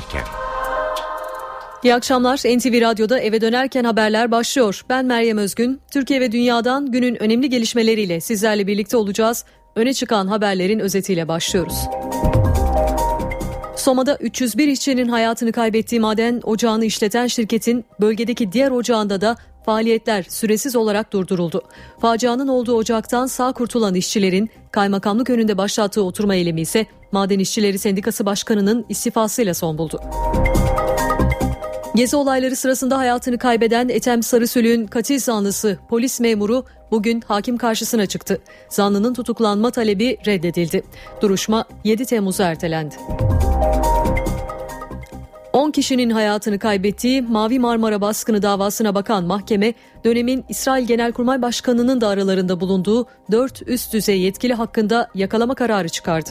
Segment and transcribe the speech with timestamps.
[0.00, 0.22] dönerken.
[1.84, 2.36] İyi akşamlar.
[2.36, 4.84] NTV Radyo'da eve dönerken haberler başlıyor.
[4.88, 5.80] Ben Meryem Özgün.
[5.90, 9.44] Türkiye ve dünyadan günün önemli gelişmeleriyle sizlerle birlikte olacağız.
[9.76, 11.74] Öne çıkan haberlerin özetiyle başlıyoruz.
[13.76, 20.76] Soma'da 301 işçinin hayatını kaybettiği maden ocağını işleten şirketin bölgedeki diğer ocağında da faaliyetler süresiz
[20.76, 21.62] olarak durduruldu.
[21.98, 28.26] Facianın olduğu ocaktan sağ kurtulan işçilerin kaymakamlık önünde başlattığı oturma eylemi ise Maden İşçileri Sendikası
[28.26, 30.00] Başkanı'nın istifasıyla son buldu.
[31.94, 38.40] Gezi olayları sırasında hayatını kaybeden Ethem Sarısülük'ün katil zanlısı polis memuru bugün hakim karşısına çıktı.
[38.68, 40.82] Zanlının tutuklanma talebi reddedildi.
[41.20, 42.94] Duruşma 7 Temmuz'a ertelendi.
[45.70, 49.74] 10 kişinin hayatını kaybettiği Mavi Marmara baskını davasına bakan mahkeme,
[50.04, 56.30] dönemin İsrail Genelkurmay Başkanı'nın da aralarında bulunduğu 4 üst düzey yetkili hakkında yakalama kararı çıkardı.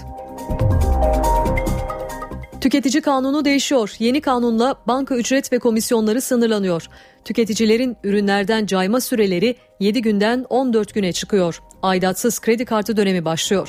[2.61, 3.95] Tüketici kanunu değişiyor.
[3.99, 6.87] Yeni kanunla banka ücret ve komisyonları sınırlanıyor.
[7.25, 11.61] Tüketicilerin ürünlerden cayma süreleri 7 günden 14 güne çıkıyor.
[11.81, 13.67] Aidatsız kredi kartı dönemi başlıyor.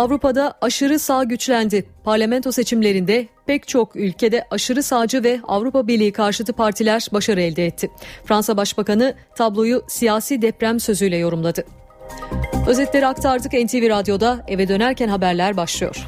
[0.00, 1.86] Avrupa'da aşırı sağ güçlendi.
[2.04, 7.90] Parlamento seçimlerinde pek çok ülkede aşırı sağcı ve Avrupa Birliği karşıtı partiler başarı elde etti.
[8.24, 11.64] Fransa Başbakanı tabloyu siyasi deprem sözüyle yorumladı.
[12.66, 16.06] Özetleri aktardık NTV Radyo'da eve dönerken haberler başlıyor.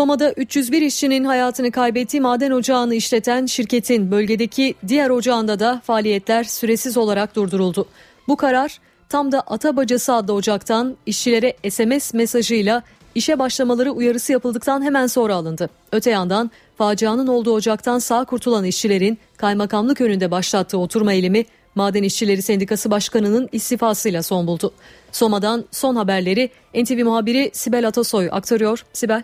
[0.00, 6.96] Soma'da 301 işçinin hayatını kaybettiği maden ocağını işleten şirketin bölgedeki diğer ocağında da faaliyetler süresiz
[6.96, 7.86] olarak durduruldu.
[8.28, 8.78] Bu karar
[9.08, 12.82] tam da Atabacası adlı ocaktan işçilere SMS mesajıyla
[13.14, 15.70] işe başlamaları uyarısı yapıldıktan hemen sonra alındı.
[15.92, 22.42] Öte yandan facianın olduğu ocaktan sağ kurtulan işçilerin kaymakamlık önünde başlattığı oturma eylemi Maden İşçileri
[22.42, 24.72] Sendikası Başkanı'nın istifasıyla son buldu.
[25.12, 28.84] Soma'dan son haberleri NTV muhabiri Sibel Atasoy aktarıyor.
[28.92, 29.22] Sibel.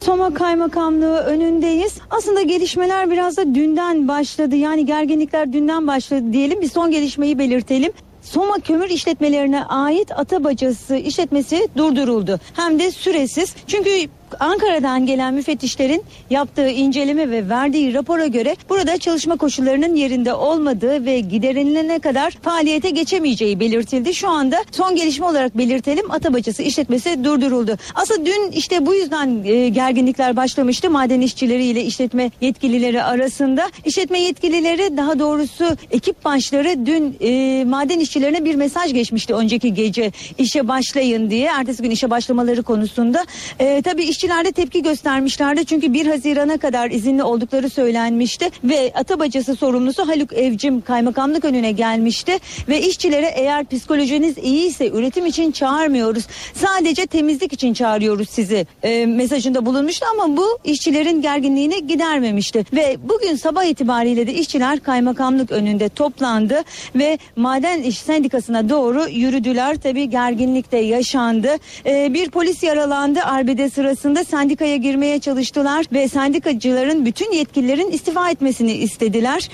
[0.00, 1.98] Soma Kaymakamlığı önündeyiz.
[2.10, 4.56] Aslında gelişmeler biraz da dünden başladı.
[4.56, 6.60] Yani gerginlikler dünden başladı diyelim.
[6.60, 7.92] Bir son gelişmeyi belirtelim.
[8.22, 12.40] Soma kömür işletmelerine ait Atabacası işletmesi durduruldu.
[12.54, 13.54] Hem de süresiz.
[13.66, 13.90] Çünkü
[14.40, 21.20] Ankara'dan gelen müfettişlerin yaptığı inceleme ve verdiği rapora göre burada çalışma koşullarının yerinde olmadığı ve
[21.20, 24.14] giderilene kadar faaliyete geçemeyeceği belirtildi.
[24.14, 27.76] Şu anda son gelişme olarak belirtelim Atabacası işletmesi durduruldu.
[27.94, 33.70] Aslında dün işte bu yüzden e, gerginlikler başlamıştı maden işçileri ile işletme yetkilileri arasında.
[33.84, 40.12] İşletme yetkilileri daha doğrusu ekip başları dün e, maden işçilerine bir mesaj geçmişti önceki gece
[40.38, 41.48] işe başlayın diye.
[41.58, 43.26] Ertesi gün işe başlamaları konusunda.
[43.58, 45.64] E, tabii iş İşçiler de tepki göstermişlerdi.
[45.64, 48.50] Çünkü 1 Haziran'a kadar izinli oldukları söylenmişti.
[48.64, 52.38] Ve Atabacası sorumlusu Haluk Evcim kaymakamlık önüne gelmişti.
[52.68, 56.26] Ve işçilere eğer psikolojiniz iyiyse üretim için çağırmıyoruz.
[56.54, 60.06] Sadece temizlik için çağırıyoruz sizi e, mesajında bulunmuştu.
[60.14, 62.64] Ama bu işçilerin gerginliğini gidermemişti.
[62.72, 66.62] Ve bugün sabah itibariyle de işçiler kaymakamlık önünde toplandı.
[66.94, 69.76] Ve maden iş sendikasına doğru yürüdüler.
[69.76, 71.56] Tabi gerginlikte yaşandı.
[71.86, 73.20] E, bir polis yaralandı.
[73.20, 79.48] Arbede sırasında aslında sendikaya girmeye çalıştılar ve sendikacıların bütün yetkililerin istifa etmesini istediler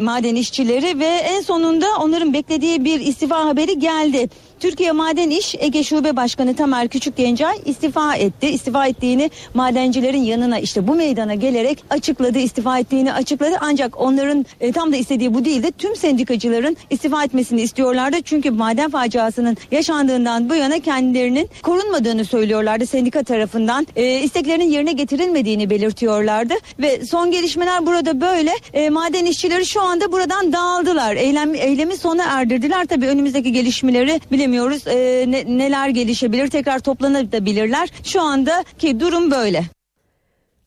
[0.00, 4.28] maden işçileri ve en sonunda onların beklediği bir istifa haberi geldi.
[4.60, 8.48] Türkiye Maden İş Ege Şube Başkanı Tamer Küçükgencay istifa etti.
[8.48, 12.38] İstifa ettiğini madencilerin yanına işte bu meydana gelerek açıkladı.
[12.38, 13.56] istifa ettiğini açıkladı.
[13.60, 15.72] Ancak onların e, tam da istediği bu değildi.
[15.78, 18.16] Tüm sendikacıların istifa etmesini istiyorlardı.
[18.24, 23.86] Çünkü maden faciasının yaşandığından bu yana kendilerinin korunmadığını söylüyorlardı sendika tarafından.
[23.96, 28.52] E, isteklerinin yerine getirilmediğini belirtiyorlardı ve son gelişmeler burada böyle.
[28.72, 31.16] E, maden işçileri şu anda buradan dağıldılar.
[31.16, 32.86] Eylem, eylemi sona erdirdiler.
[32.86, 37.88] Tabii önümüzdeki gelişmeleri bilemiyoruz bilemiyoruz e, ne, neler gelişebilir tekrar toplanabilirler.
[38.04, 39.64] Şu andaki durum böyle.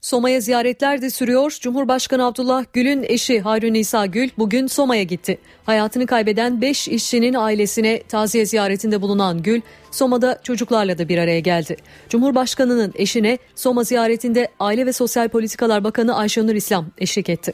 [0.01, 1.57] Soma'ya ziyaretler de sürüyor.
[1.61, 5.37] Cumhurbaşkanı Abdullah Gül'ün eşi Harun İsa Gül bugün Soma'ya gitti.
[5.65, 9.61] Hayatını kaybeden 5 işçinin ailesine taziye ziyaretinde bulunan Gül,
[9.91, 11.75] Soma'da çocuklarla da bir araya geldi.
[12.09, 17.53] Cumhurbaşkanının eşine Soma ziyaretinde Aile ve Sosyal Politikalar Bakanı Ayşenur İslam eşlik etti.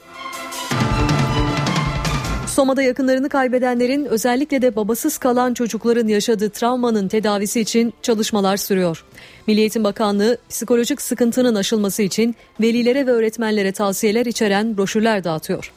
[2.59, 9.05] Soma'da yakınlarını kaybedenlerin özellikle de babasız kalan çocukların yaşadığı travmanın tedavisi için çalışmalar sürüyor.
[9.47, 15.71] Milli Eğitim Bakanlığı psikolojik sıkıntının aşılması için velilere ve öğretmenlere tavsiyeler içeren broşürler dağıtıyor.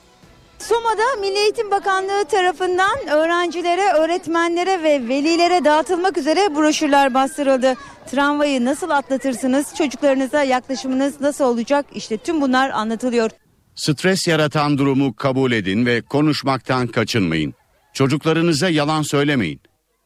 [0.59, 7.75] Soma'da Milli Eğitim Bakanlığı tarafından öğrencilere, öğretmenlere ve velilere dağıtılmak üzere broşürler bastırıldı.
[8.11, 11.87] Tramvayı nasıl atlatırsınız, çocuklarınıza yaklaşımınız nasıl olacak?
[11.95, 13.31] İşte tüm bunlar anlatılıyor.
[13.75, 17.55] Stres yaratan durumu kabul edin ve konuşmaktan kaçınmayın.
[17.93, 19.61] Çocuklarınıza yalan söylemeyin.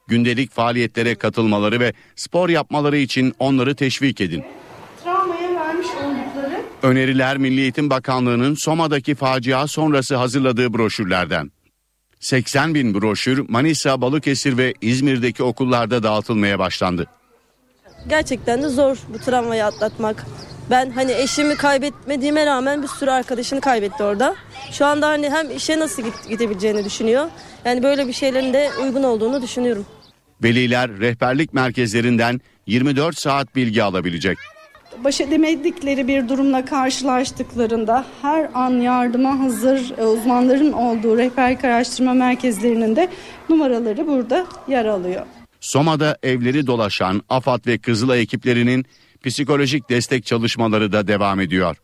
[0.09, 4.45] gündelik faaliyetlere katılmaları ve spor yapmaları için onları teşvik edin.
[5.05, 11.51] Travmaya vermiş oldukları Öneriler Milli Eğitim Bakanlığı'nın Soma'daki facia sonrası hazırladığı broşürlerden.
[12.21, 17.07] 80 bin broşür Manisa, Balıkesir ve İzmir'deki okullarda dağıtılmaya başlandı.
[18.09, 20.27] Gerçekten de zor bu travmayı atlatmak.
[20.71, 24.35] Ben hani eşimi kaybetmediğime rağmen bir sürü arkadaşını kaybetti orada.
[24.73, 27.27] Şu anda hani hem işe nasıl gidebileceğini düşünüyor.
[27.65, 29.87] Yani böyle bir şeylerin de uygun olduğunu düşünüyorum.
[30.43, 34.39] Veliler rehberlik merkezlerinden 24 saat bilgi alabilecek.
[35.05, 42.97] baş edemedikleri bir durumla karşılaştıklarında her an yardıma hazır e, uzmanların olduğu rehberlik araştırma merkezlerinin
[42.97, 43.09] de
[43.49, 45.27] numaraları burada yer alıyor.
[45.61, 48.87] Soma'da evleri dolaşan AFAD ve Kızılay ekiplerinin
[49.27, 51.77] psikolojik destek çalışmaları da devam ediyor.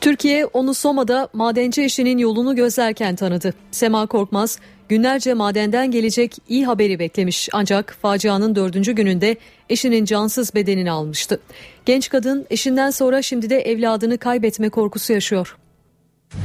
[0.00, 3.54] Türkiye onu Soma'da madenci eşinin yolunu gözlerken tanıdı.
[3.70, 9.36] Sema Korkmaz günlerce madenden gelecek iyi haberi beklemiş ancak facianın dördüncü gününde
[9.70, 11.40] eşinin cansız bedenini almıştı.
[11.86, 15.56] Genç kadın eşinden sonra şimdi de evladını kaybetme korkusu yaşıyor.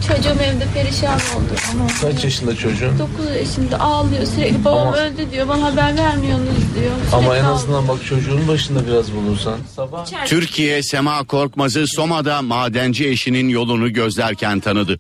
[0.08, 3.00] Çocuğum evde perişan oldu ama Kaç yaşında çocuğun?
[3.00, 6.50] 9 yaşında ağlıyor sürekli babam Ama- öldü diyor bana haber vermiyorsunuz
[6.80, 6.92] diyor.
[7.14, 7.56] Ama Sürekli en ağlıyor.
[7.56, 9.60] azından bak çocuğun başında biraz bulursan.
[9.76, 15.00] Sabah Türkiye Sema Korkmaz'ı Soma'da madenci eşinin yolunu gözlerken tanıdı.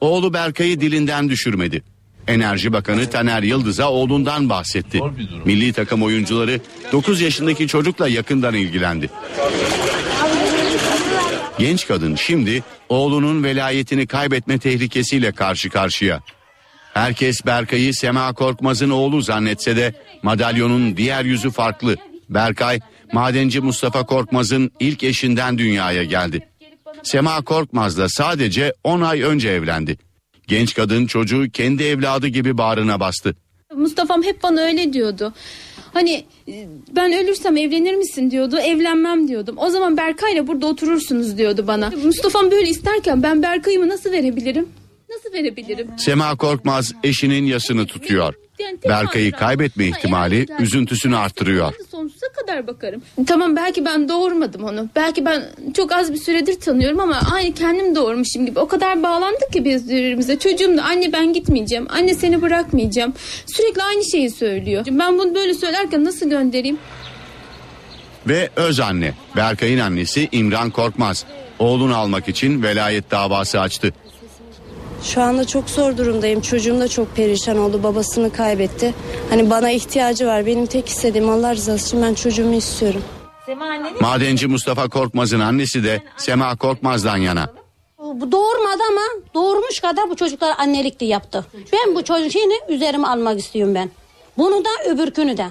[0.00, 1.82] Oğlu Berkay'ı dilinden düşürmedi.
[2.28, 5.00] Enerji Bakanı Taner Yıldız'a oğlundan bahsetti.
[5.44, 6.60] Milli takım oyuncuları
[6.92, 9.10] 9 yaşındaki çocukla yakından ilgilendi.
[11.58, 16.20] Genç kadın şimdi oğlunun velayetini kaybetme tehlikesiyle karşı karşıya.
[16.94, 21.96] Herkes Berkay'ı Sema Korkmaz'ın oğlu zannetse de madalyonun diğer yüzü farklı.
[22.30, 22.80] Berkay,
[23.12, 26.48] madenci Mustafa Korkmaz'ın ilk eşinden dünyaya geldi.
[27.02, 29.98] Sema Korkmaz'la sadece 10 ay önce evlendi.
[30.46, 33.34] Genç kadın çocuğu kendi evladı gibi bağrına bastı.
[33.76, 35.34] Mustafa'm hep bana öyle diyordu.
[35.92, 36.66] Hani e,
[36.96, 38.58] ben ölürsem evlenir misin diyordu.
[38.58, 39.54] Evlenmem diyordum.
[39.58, 41.92] O zaman Berkay'la burada oturursunuz diyordu bana.
[42.04, 44.68] Mustafa'm böyle isterken ben Berkay'ımı nasıl verebilirim?
[45.10, 45.88] Nasıl verebilirim?
[45.96, 48.34] Sema Korkmaz eşinin yasını tutuyor.
[48.88, 51.74] Berkay'ı kaybetme ihtimali üzüntüsünü artırıyor.
[52.46, 53.02] Kadar bakarım.
[53.26, 54.88] Tamam belki ben doğurmadım onu.
[54.96, 55.42] Belki ben
[55.76, 58.58] çok az bir süredir tanıyorum ama aynı kendim doğurmuşum gibi.
[58.58, 60.38] O kadar bağlandık ki biz birbirimize.
[60.38, 61.86] Çocuğum da anne ben gitmeyeceğim.
[61.90, 63.14] Anne seni bırakmayacağım.
[63.46, 64.84] Sürekli aynı şeyi söylüyor.
[64.90, 66.78] Ben bunu böyle söylerken nasıl göndereyim?
[68.26, 71.24] Ve öz anne Berkay'ın annesi İmran Korkmaz
[71.58, 73.92] oğlunu almak için velayet davası açtı.
[75.02, 76.40] Şu anda çok zor durumdayım.
[76.40, 77.82] Çocuğum da çok perişan oldu.
[77.82, 78.94] Babasını kaybetti.
[79.30, 80.46] Hani bana ihtiyacı var.
[80.46, 83.02] Benim tek istediğim Allah rızası için ben çocuğumu istiyorum.
[84.00, 87.52] Madenci Mustafa Korkmaz'ın annesi de Sema Korkmaz'dan yana.
[87.98, 89.00] Bu doğurmadı ama
[89.34, 91.46] doğurmuş kadar bu çocuklar annelik de yaptı.
[91.72, 93.90] Ben bu çocuğunu üzerime almak istiyorum ben.
[94.38, 95.46] Bunu da öbürkünü de.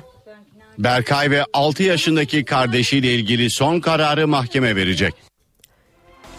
[0.78, 5.31] Berkay ve 6 yaşındaki kardeşiyle ilgili son kararı mahkeme verecek.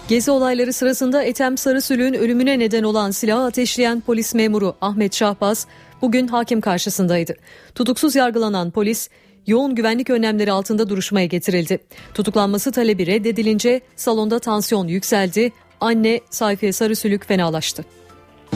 [0.08, 5.66] Gezi olayları sırasında Ethem Sarısülük'ün ölümüne neden olan silahı ateşleyen polis memuru Ahmet Şahbaz
[6.02, 7.34] bugün hakim karşısındaydı.
[7.74, 9.08] Tutuksuz yargılanan polis
[9.46, 11.78] yoğun güvenlik önlemleri altında duruşmaya getirildi.
[12.14, 15.52] Tutuklanması talebi reddedilince salonda tansiyon yükseldi.
[15.80, 17.84] Anne Sayfiye Sarısülük fenalaştı.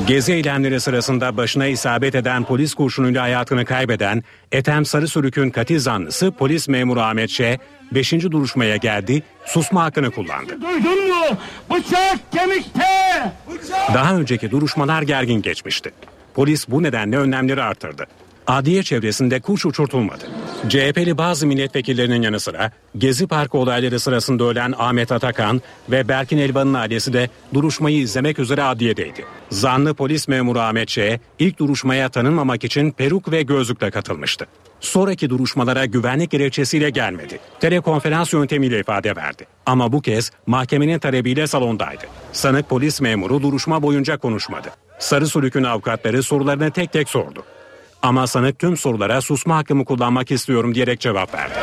[0.05, 6.69] Gezi eylemleri sırasında başına isabet eden polis kurşunuyla hayatını kaybeden Ethem Sarısülük'ün katil zanlısı polis
[6.69, 7.59] memuru Ahmet Ş.
[7.93, 8.13] 5.
[8.13, 10.61] duruşmaya geldi, susma hakkını kullandı.
[10.61, 11.25] Duydun mu?
[11.71, 13.33] Bıçak kemikte.
[13.95, 15.91] Daha önceki duruşmalar gergin geçmişti.
[16.35, 18.07] Polis bu nedenle önlemleri artırdı.
[18.47, 20.25] Adliye çevresinde kuş uçurtulmadı.
[20.69, 26.75] CHP'li bazı milletvekillerinin yanı sıra Gezi Parkı olayları sırasında ölen Ahmet Atakan ve Berkin Elvan'ın
[26.75, 29.25] ailesi de duruşmayı izlemek üzere adliyedeydi.
[29.51, 30.99] Zanlı polis memuru Ahmet Ç.
[31.39, 34.47] ilk duruşmaya tanınmamak için peruk ve gözlükle katılmıştı.
[34.81, 37.39] Sonraki duruşmalara güvenlik gerekçesiyle gelmedi.
[37.61, 39.47] Telekonferans yöntemiyle ifade verdi.
[39.67, 42.05] Ama bu kez mahkemenin talebiyle salondaydı.
[42.33, 44.69] Sanık polis memuru duruşma boyunca konuşmadı.
[44.99, 47.45] Sarı Sülük'ün avukatları sorularını tek tek sordu.
[48.07, 51.55] Ama sanık tüm sorulara susma hakkımı kullanmak istiyorum diyerek cevap verdi.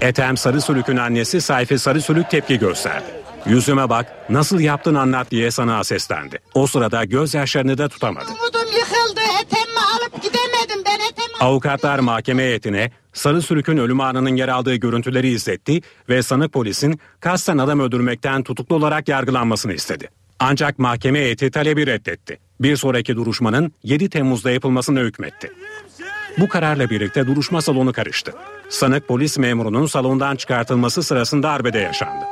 [0.00, 3.04] Ethem Sarısülük'ün annesi Sayfi Sarısülük tepki gösterdi.
[3.46, 6.38] Yüzüme bak, nasıl yaptın anlat diye sana seslendi.
[6.54, 8.24] O sırada gözyaşlarını da tutamadı.
[8.26, 9.20] Umudum yıkıldı.
[9.42, 10.84] Etemi alıp gidemedim.
[10.86, 16.52] Ben etemi Avukatlar mahkeme heyetine Sarı Sülük'ün ölüm anının yer aldığı görüntüleri izletti ve sanık
[16.52, 20.08] polisin kasten adam öldürmekten tutuklu olarak yargılanmasını istedi.
[20.38, 22.38] Ancak mahkeme heyeti talebi reddetti.
[22.60, 25.52] Bir sonraki duruşmanın 7 Temmuz'da yapılmasını hükmetti.
[26.38, 28.32] Bu kararla birlikte duruşma salonu karıştı.
[28.68, 32.24] Sanık polis memurunun salondan çıkartılması sırasında arbede yaşandı.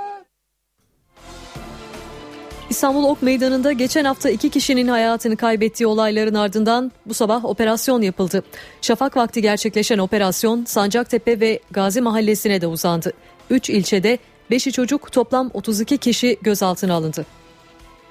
[2.70, 8.42] İstanbul Ok Meydanı'nda geçen hafta iki kişinin hayatını kaybettiği olayların ardından bu sabah operasyon yapıldı.
[8.82, 13.12] Şafak vakti gerçekleşen operasyon Sancaktepe ve Gazi Mahallesi'ne de uzandı.
[13.50, 14.18] 3 ilçede
[14.50, 17.26] 5'i çocuk toplam 32 kişi gözaltına alındı.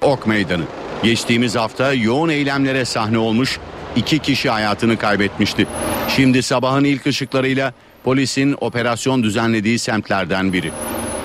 [0.02, 0.64] Ok Meydanı.
[1.04, 3.60] Geçtiğimiz hafta yoğun eylemlere sahne olmuş
[3.96, 5.68] iki kişi hayatını kaybetmişti.
[6.16, 10.72] Şimdi sabahın ilk ışıklarıyla polisin operasyon düzenlediği semtlerden biri.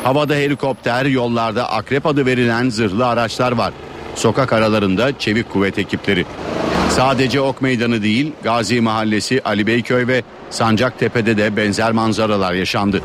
[0.05, 3.73] Havada helikopter, yollarda akrep adı verilen zırhlı araçlar var.
[4.17, 6.25] Sokak aralarında çevik kuvvet ekipleri.
[6.91, 13.03] Sadece Ok Meydanı değil, Gazi Mahallesi, Ali Beyköy ve Sancaktepe'de de benzer manzaralar yaşandı.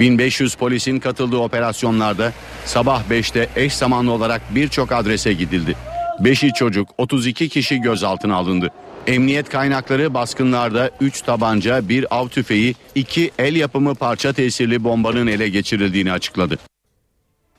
[0.00, 2.32] 1500 polisin katıldığı operasyonlarda
[2.64, 5.76] sabah 5'te eş zamanlı olarak birçok adrese gidildi.
[6.20, 8.70] 5'i çocuk, 32 kişi gözaltına alındı.
[9.06, 15.48] Emniyet kaynakları baskınlarda 3 tabanca, 1 av tüfeği, 2 el yapımı parça tesirli bombanın ele
[15.48, 16.58] geçirildiğini açıkladı.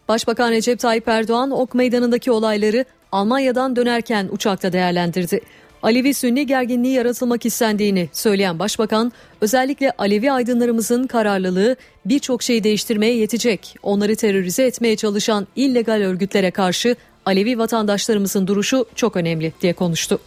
[0.09, 5.39] Başbakan Recep Tayyip Erdoğan Ok Meydanı'ndaki olayları Almanya'dan dönerken uçakta değerlendirdi.
[5.83, 9.11] Alevi Sünni gerginliği yaratılmak istendiğini söyleyen başbakan
[9.41, 11.75] özellikle Alevi aydınlarımızın kararlılığı
[12.05, 13.75] birçok şeyi değiştirmeye yetecek.
[13.83, 20.19] Onları terörize etmeye çalışan illegal örgütlere karşı Alevi vatandaşlarımızın duruşu çok önemli diye konuştu.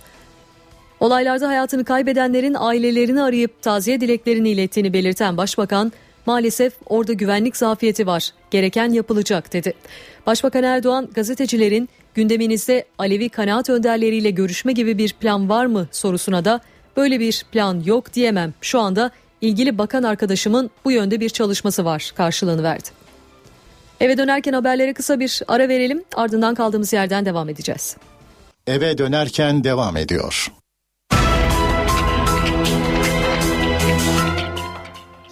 [1.01, 5.93] Olaylarda hayatını kaybedenlerin ailelerini arayıp taziye dileklerini ilettiğini belirten başbakan
[6.27, 9.73] maalesef orada güvenlik zafiyeti var gereken yapılacak dedi.
[10.27, 16.61] Başbakan Erdoğan gazetecilerin gündeminizde Alevi kanaat önderleriyle görüşme gibi bir plan var mı sorusuna da
[16.97, 18.55] böyle bir plan yok diyemem.
[18.61, 19.11] Şu anda
[19.41, 22.89] ilgili bakan arkadaşımın bu yönde bir çalışması var karşılığını verdi.
[24.01, 27.97] Eve dönerken haberlere kısa bir ara verelim ardından kaldığımız yerden devam edeceğiz.
[28.67, 30.53] Eve dönerken devam ediyor.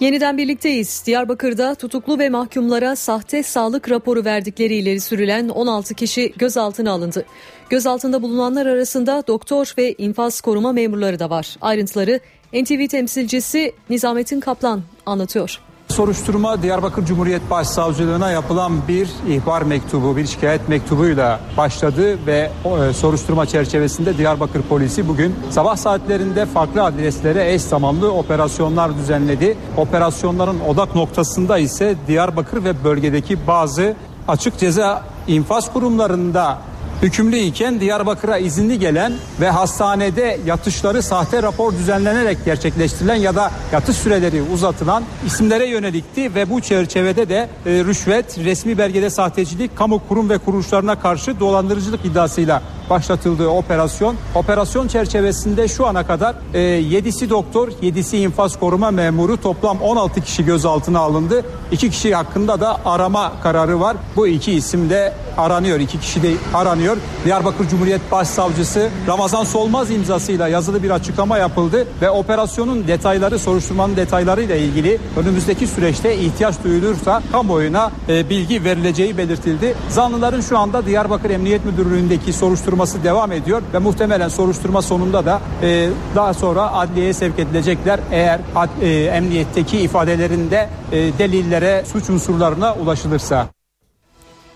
[0.01, 1.03] Yeniden birlikteyiz.
[1.05, 7.25] Diyarbakır'da tutuklu ve mahkumlara sahte sağlık raporu verdikleri ileri sürülen 16 kişi gözaltına alındı.
[7.69, 11.55] Gözaltında bulunanlar arasında doktor ve infaz koruma memurları da var.
[11.61, 12.19] Ayrıntıları
[12.53, 15.59] NTV temsilcisi Nizamettin Kaplan anlatıyor.
[15.91, 22.51] Soruşturma Diyarbakır Cumhuriyet Başsavcılığına yapılan bir ihbar mektubu, bir şikayet mektubuyla başladı ve
[22.89, 29.57] e, soruşturma çerçevesinde Diyarbakır polisi bugün sabah saatlerinde farklı adreslere eş zamanlı operasyonlar düzenledi.
[29.77, 33.95] Operasyonların odak noktasında ise Diyarbakır ve bölgedeki bazı
[34.27, 36.57] açık ceza infaz kurumlarında
[37.01, 43.97] hükümlü iken Diyarbakır'a izinli gelen ve hastanede yatışları sahte rapor düzenlenerek gerçekleştirilen ya da yatış
[43.97, 50.29] süreleri uzatılan isimlere yönelikti ve bu çerçevede de e, rüşvet, resmi belgede sahtecilik, kamu kurum
[50.29, 54.15] ve kuruluşlarına karşı dolandırıcılık iddiasıyla başlatıldığı operasyon.
[54.35, 60.45] Operasyon çerçevesinde şu ana kadar e, 7'si doktor, 7'si infaz koruma memuru toplam 16 kişi
[60.45, 61.45] gözaltına alındı.
[61.71, 63.97] 2 kişi hakkında da arama kararı var.
[64.15, 65.79] Bu iki isim de aranıyor.
[65.79, 66.90] 2 kişi de aranıyor.
[67.25, 74.55] Diyarbakır Cumhuriyet Başsavcısı Ramazan Solmaz imzasıyla yazılı bir açıklama yapıldı ve operasyonun detayları, soruşturmanın detaylarıyla
[74.55, 79.75] ilgili önümüzdeki süreçte ihtiyaç duyulursa kamuoyuna e, bilgi verileceği belirtildi.
[79.89, 85.89] Zanlıların şu anda Diyarbakır Emniyet Müdürlüğü'ndeki soruşturması devam ediyor ve muhtemelen soruşturma sonunda da e,
[86.15, 93.60] daha sonra adliyeye sevk edilecekler eğer ad, e, emniyetteki ifadelerinde e, delillere, suç unsurlarına ulaşılırsa.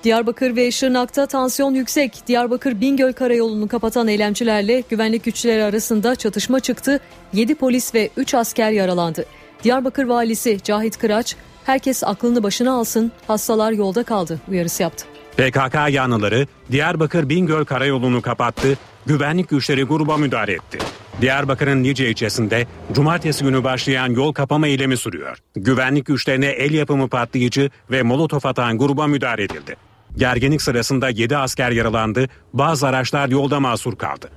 [0.05, 2.27] Diyarbakır ve Şırnak'ta tansiyon yüksek.
[2.27, 6.99] Diyarbakır Bingöl Karayolu'nu kapatan eylemcilerle güvenlik güçleri arasında çatışma çıktı.
[7.33, 9.25] 7 polis ve 3 asker yaralandı.
[9.63, 11.35] Diyarbakır valisi Cahit Kıraç,
[11.65, 15.05] herkes aklını başına alsın, hastalar yolda kaldı uyarısı yaptı.
[15.37, 20.77] PKK yanlıları Diyarbakır Bingöl Karayolu'nu kapattı, güvenlik güçleri gruba müdahale etti.
[21.21, 25.37] Diyarbakır'ın Nice ilçesinde cumartesi günü başlayan yol kapama eylemi sürüyor.
[25.55, 29.75] Güvenlik güçlerine el yapımı patlayıcı ve molotof atan gruba müdahale edildi.
[30.17, 34.29] Gerginlik sırasında 7 asker yaralandı, bazı araçlar yolda mahsur kaldı.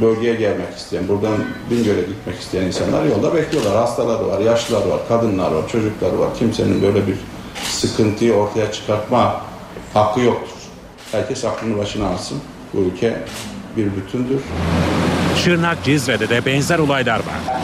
[0.00, 1.36] Bölgeye gelmek isteyen, buradan
[1.70, 3.76] Bingöl'e gitmek isteyen insanlar yolda bekliyorlar.
[3.76, 6.28] Hastaları var, yaşlılar var, kadınlar var, çocuklar var.
[6.38, 7.16] Kimsenin böyle bir
[7.64, 9.40] sıkıntıyı ortaya çıkartma
[9.94, 10.56] hakkı yoktur.
[11.12, 12.38] Herkes aklını başına alsın.
[12.74, 13.16] Bu ülke
[13.76, 14.40] bir bütündür.
[15.44, 17.58] Şırnak Cizre'de de benzer olaylar var.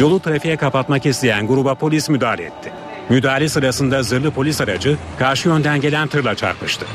[0.00, 2.72] Yolu trafiğe kapatmak isteyen gruba polis müdahale etti.
[3.10, 6.86] Müdahale sırasında zırhlı polis aracı karşı yönden gelen tırla çarpıştı.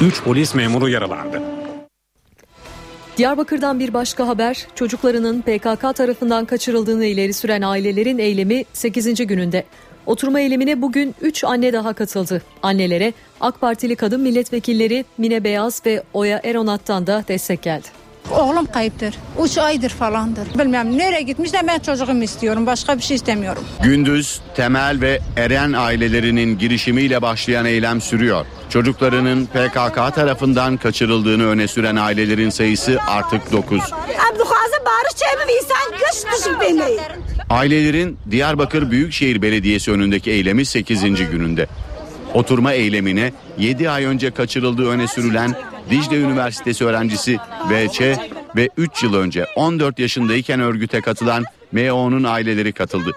[0.00, 1.42] 3 polis memuru yaralandı.
[3.16, 9.26] Diyarbakır'dan bir başka haber çocuklarının PKK tarafından kaçırıldığını ileri süren ailelerin eylemi 8.
[9.26, 9.64] gününde.
[10.06, 12.42] Oturma eylemine bugün 3 anne daha katıldı.
[12.62, 18.01] Annelere AK Partili kadın milletvekilleri Mine Beyaz ve Oya Eronat'tan da destek geldi.
[18.30, 19.14] Oğlum kayıptır.
[19.44, 20.58] Üç aydır falandır.
[20.58, 22.66] Bilmem nereye gitmiş de ben çocuğumu istiyorum.
[22.66, 23.64] Başka bir şey istemiyorum.
[23.82, 28.46] Gündüz, Temel ve Eren ailelerinin girişimiyle başlayan eylem sürüyor.
[28.70, 33.78] Çocuklarının PKK tarafından kaçırıldığını öne süren ailelerin sayısı artık 9.
[33.80, 36.98] Abdülhazı barış çevi insan kış dışı beni.
[37.50, 41.02] Ailelerin Diyarbakır Büyükşehir Belediyesi önündeki eylemi 8.
[41.30, 41.66] gününde.
[42.34, 45.54] Oturma eylemine 7 ay önce kaçırıldığı öne sürülen
[45.90, 47.38] Dicle Üniversitesi öğrencisi
[47.70, 48.00] VÇ
[48.56, 53.10] ve 3 yıl önce 14 yaşındayken örgüte katılan MO'nun aileleri katıldı.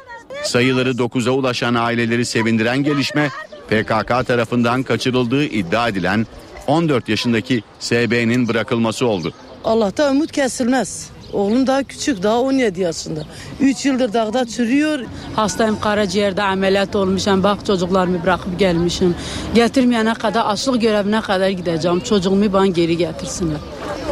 [0.44, 3.30] Sayıları 9'a ulaşan aileleri sevindiren gelişme
[3.68, 6.28] PKK tarafından kaçırıldığı iddia edilen
[6.68, 9.34] 14 yaşındaki SB'nin bırakılması oldu.
[9.64, 11.10] Allah'ta umut kesilmez.
[11.36, 13.20] Oğlum daha küçük daha 17 yaşında.
[13.60, 15.00] 3 yıldır dağda çürüyor.
[15.36, 17.44] Hastayım karaciğerde ameliyat olmuşum.
[17.44, 19.15] Bak çocuklarımı bırakıp gelmişim.
[19.56, 22.00] Getirmeyene kadar açlık görevine kadar gideceğim.
[22.00, 23.58] Çocuğumu bana geri getirsinler.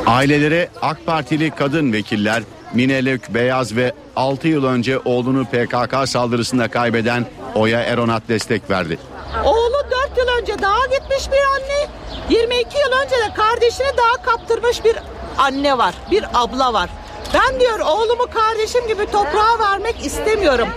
[0.05, 7.25] Ailelere AK Partili kadın vekiller Minelük Beyaz ve 6 yıl önce oğlunu PKK saldırısında kaybeden
[7.55, 8.97] Oya Eronat destek verdi.
[9.45, 11.87] Oğlu 4 yıl önce dağa gitmiş bir anne.
[12.29, 14.95] 22 yıl önce de kardeşini dağa kaptırmış bir
[15.37, 15.93] anne var.
[16.11, 16.89] Bir abla var.
[17.33, 20.67] Ben diyor oğlumu kardeşim gibi toprağa vermek istemiyorum.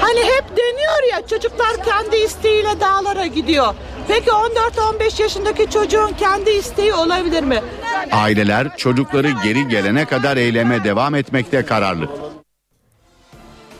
[0.00, 3.74] Hani hep deniyor ya çocuklar kendi isteğiyle dağlara gidiyor.
[4.08, 7.62] Peki 14-15 yaşındaki çocuğun kendi isteği olabilir mi?
[8.12, 12.08] Aileler çocukları geri gelene kadar eyleme devam etmekte kararlı.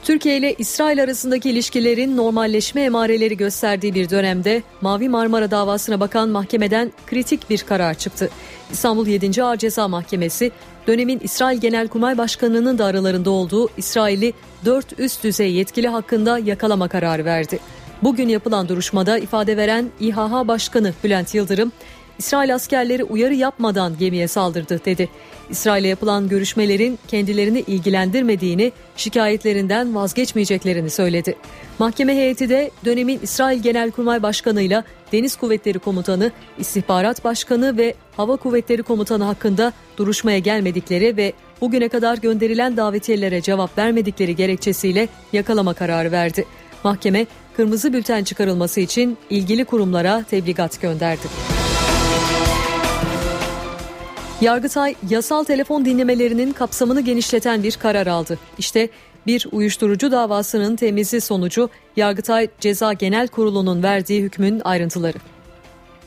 [0.05, 6.93] Türkiye ile İsrail arasındaki ilişkilerin normalleşme emareleri gösterdiği bir dönemde Mavi Marmara davasına bakan mahkemeden
[7.07, 8.31] kritik bir karar çıktı.
[8.73, 9.43] İstanbul 7.
[9.43, 10.51] Ağır Ceza Mahkemesi
[10.91, 14.33] dönemin İsrail Genelkurmay Başkanı'nın da aralarında olduğu İsrail'i
[14.65, 17.59] 4 üst düzey yetkili hakkında yakalama kararı verdi.
[18.03, 21.73] Bugün yapılan duruşmada ifade veren İHH Başkanı Bülent Yıldırım,
[22.21, 25.09] İsrail askerleri uyarı yapmadan gemiye saldırdı dedi.
[25.51, 31.37] İsrail'e yapılan görüşmelerin kendilerini ilgilendirmediğini, şikayetlerinden vazgeçmeyeceklerini söyledi.
[31.79, 38.37] Mahkeme heyeti de dönemin İsrail Genelkurmay Başkanı ile Deniz Kuvvetleri Komutanı, İstihbarat Başkanı ve Hava
[38.37, 46.13] Kuvvetleri Komutanı hakkında duruşmaya gelmedikleri ve bugüne kadar gönderilen davetiyelere cevap vermedikleri gerekçesiyle yakalama kararı
[46.13, 46.45] verdi.
[46.85, 51.60] Mahkeme kırmızı bülten çıkarılması için ilgili kurumlara tebligat gönderdi.
[54.41, 58.39] Yargıtay yasal telefon dinlemelerinin kapsamını genişleten bir karar aldı.
[58.59, 58.89] İşte
[59.27, 65.19] bir uyuşturucu davasının temizi sonucu Yargıtay Ceza Genel Kurulu'nun verdiği hükmün ayrıntıları.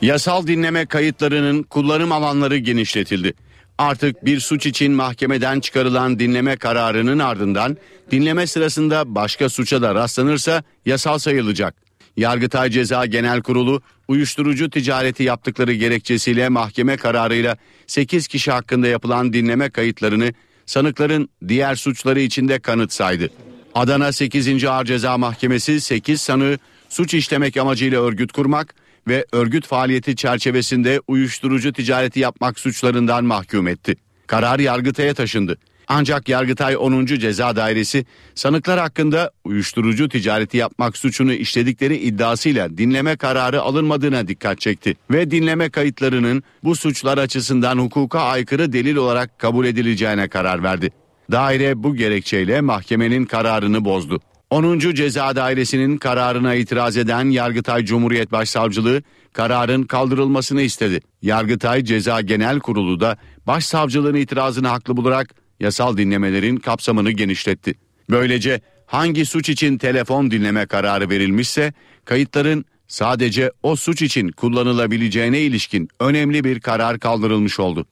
[0.01, 3.33] Yasal dinleme kayıtlarının kullanım alanları genişletildi.
[3.77, 7.77] Artık bir suç için mahkemeden çıkarılan dinleme kararının ardından
[8.11, 11.82] dinleme sırasında başka suça da rastlanırsa yasal sayılacak.
[12.17, 19.69] Yargıtay Ceza Genel Kurulu uyuşturucu ticareti yaptıkları gerekçesiyle mahkeme kararıyla 8 kişi hakkında yapılan dinleme
[19.69, 20.33] kayıtlarını
[20.65, 23.29] sanıkların diğer suçları içinde kanıt saydı.
[23.75, 24.63] Adana 8.
[24.63, 26.57] Ağır Ceza Mahkemesi 8 sanığı
[26.89, 28.75] suç işlemek amacıyla örgüt kurmak
[29.07, 33.95] ve örgüt faaliyeti çerçevesinde uyuşturucu ticareti yapmak suçlarından mahkum etti.
[34.27, 35.57] Karar Yargıtay'a taşındı.
[35.87, 37.05] Ancak Yargıtay 10.
[37.05, 44.95] Ceza Dairesi sanıklar hakkında uyuşturucu ticareti yapmak suçunu işledikleri iddiasıyla dinleme kararı alınmadığına dikkat çekti
[45.11, 50.91] ve dinleme kayıtlarının bu suçlar açısından hukuka aykırı delil olarak kabul edileceğine karar verdi.
[51.31, 54.19] Daire bu gerekçeyle mahkemenin kararını bozdu.
[54.49, 54.79] 10.
[54.79, 61.01] Ceza Dairesi'nin kararına itiraz eden Yargıtay Cumhuriyet Başsavcılığı kararın kaldırılmasını istedi.
[61.21, 63.17] Yargıtay Ceza Genel Kurulu da
[63.47, 67.73] başsavcılığın itirazını haklı bularak yasal dinlemelerin kapsamını genişletti.
[68.09, 71.73] Böylece hangi suç için telefon dinleme kararı verilmişse
[72.05, 77.85] kayıtların sadece o suç için kullanılabileceğine ilişkin önemli bir karar kaldırılmış oldu.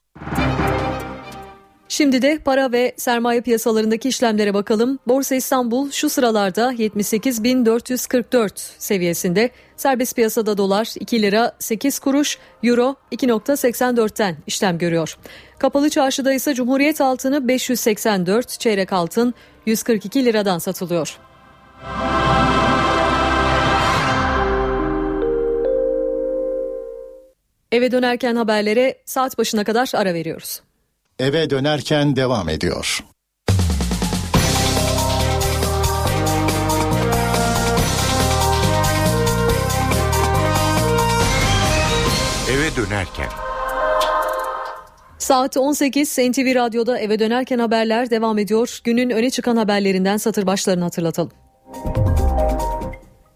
[1.91, 4.99] Şimdi de para ve sermaye piyasalarındaki işlemlere bakalım.
[5.07, 9.49] Borsa İstanbul şu sıralarda 78.444 seviyesinde.
[9.77, 15.17] Serbest piyasada dolar 2 lira 8 kuruş, euro 2.84'ten işlem görüyor.
[15.59, 19.33] Kapalı çarşıda ise Cumhuriyet altını 584, çeyrek altın
[19.65, 21.17] 142 liradan satılıyor.
[27.71, 30.61] Eve dönerken haberlere saat başına kadar ara veriyoruz.
[31.21, 32.99] Eve dönerken devam ediyor.
[42.51, 43.29] Eve dönerken.
[45.17, 48.79] Saat 18 NTV Radyo'da eve dönerken haberler devam ediyor.
[48.83, 51.31] Günün öne çıkan haberlerinden satır başlarını hatırlatalım.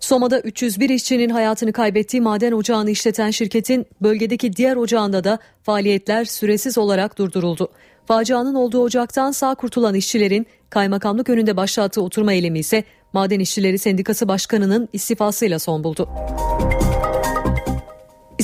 [0.05, 6.77] Soma'da 301 işçinin hayatını kaybettiği maden ocağını işleten şirketin bölgedeki diğer ocağında da faaliyetler süresiz
[6.77, 7.71] olarak durduruldu.
[8.05, 14.27] Facianın olduğu ocaktan sağ kurtulan işçilerin kaymakamlık önünde başlattığı oturma eylemi ise Maden İşçileri Sendikası
[14.27, 16.09] Başkanı'nın istifasıyla son buldu.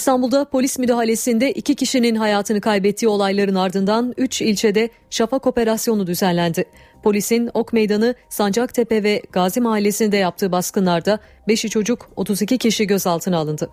[0.02, 6.66] İstanbul'da polis müdahalesinde iki kişinin hayatını kaybettiği olayların ardından 3 ilçede şafak operasyonu düzenlendi.
[7.04, 13.70] Polisin Ok Meydanı, Sancaktepe ve Gazi Mahallesi'nde yaptığı baskınlarda 5'i çocuk 32 kişi gözaltına alındı.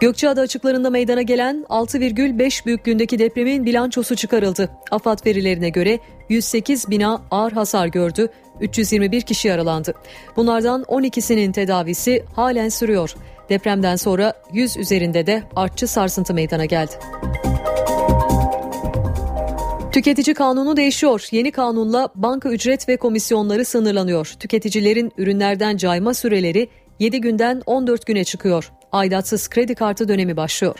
[0.00, 4.70] Gökçeada açıklarında meydana gelen 6,5 büyüklüğündeki depremin bilançosu çıkarıldı.
[4.90, 8.28] AFAD verilerine göre 108 bina ağır hasar gördü,
[8.60, 9.94] 321 kişi yaralandı.
[10.36, 13.14] Bunlardan 12'sinin tedavisi halen sürüyor.
[13.48, 16.92] Depremden sonra 100 üzerinde de artçı sarsıntı meydana geldi.
[19.92, 21.28] Tüketici kanunu değişiyor.
[21.30, 24.26] Yeni kanunla banka ücret ve komisyonları sınırlanıyor.
[24.40, 28.72] Tüketicilerin ürünlerden cayma süreleri 7 günden 14 güne çıkıyor.
[28.92, 30.76] Aidatsız kredi kartı dönemi başlıyor.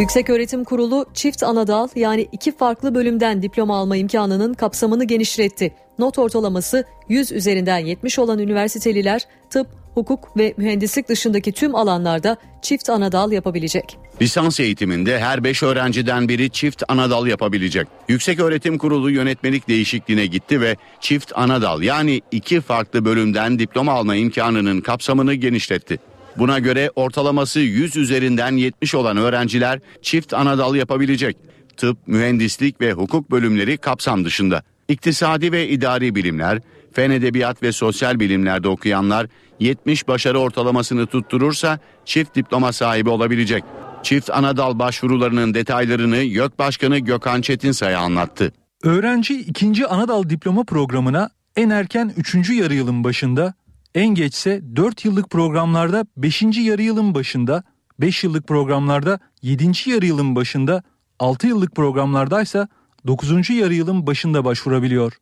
[0.00, 5.74] Yükseköğretim Kurulu çift anadal yani iki farklı bölümden diploma alma imkanının kapsamını genişletti.
[5.98, 12.90] Not ortalaması 100 üzerinden 70 olan üniversiteliler tıp, hukuk ve mühendislik dışındaki tüm alanlarda çift
[12.90, 13.98] anadal yapabilecek.
[14.22, 17.86] Lisans eğitiminde her 5 öğrenciden biri çift anadal yapabilecek.
[18.08, 24.14] Yüksek Öğretim Kurulu yönetmelik değişikliğine gitti ve çift anadal yani iki farklı bölümden diploma alma
[24.14, 25.98] imkanının kapsamını genişletti.
[26.38, 31.36] Buna göre ortalaması 100 üzerinden 70 olan öğrenciler çift anadal yapabilecek.
[31.76, 34.62] Tıp, mühendislik ve hukuk bölümleri kapsam dışında.
[34.88, 36.60] İktisadi ve idari bilimler,
[36.92, 39.26] fen edebiyat ve sosyal bilimlerde okuyanlar
[39.60, 43.64] 70 başarı ortalamasını tutturursa çift diploma sahibi olabilecek.
[44.02, 48.52] Çift anadal başvurularının detaylarını YÖK Başkanı Gökhan Çetinsay'a anlattı.
[48.82, 52.50] Öğrenci ikinci anadal diploma programına en erken 3.
[52.50, 53.54] yarı yılın başında,
[53.94, 56.42] en geçse 4 yıllık programlarda 5.
[56.42, 57.62] yarı yılın başında,
[58.00, 59.90] 5 yıllık programlarda 7.
[59.90, 60.82] yarı yılın başında,
[61.18, 62.68] 6 yıllık programlardaysa
[63.06, 63.50] 9.
[63.50, 65.12] yarı yılın başında başvurabiliyor.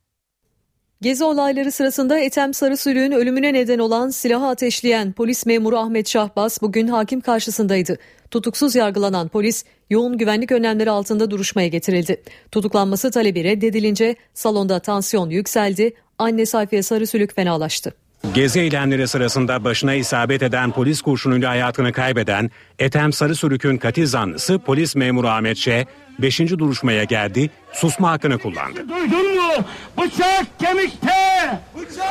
[1.01, 6.89] Gezi olayları sırasında Ethem Sarısülük'ün ölümüne neden olan silahı ateşleyen polis memuru Ahmet Şahbaz bugün
[6.89, 7.99] hakim karşısındaydı.
[8.31, 12.23] Tutuksuz yargılanan polis yoğun güvenlik önlemleri altında duruşmaya getirildi.
[12.53, 17.95] Tutuklanması talebi reddedilince salonda tansiyon yükseldi, anne Sayfiye Sarısülük fenalaştı.
[18.35, 24.97] Gezi eylemleri sırasında başına isabet eden polis kurşunuyla hayatını kaybeden Ethem Sarısülük'ün katil zanlısı polis
[24.97, 25.87] memuru Ahmet Ş.
[26.19, 26.41] 5.
[26.41, 28.89] duruşmaya geldi, susma hakkını kullandı.
[28.89, 29.53] Duydun mu?
[29.99, 31.09] Bıçak kemikte.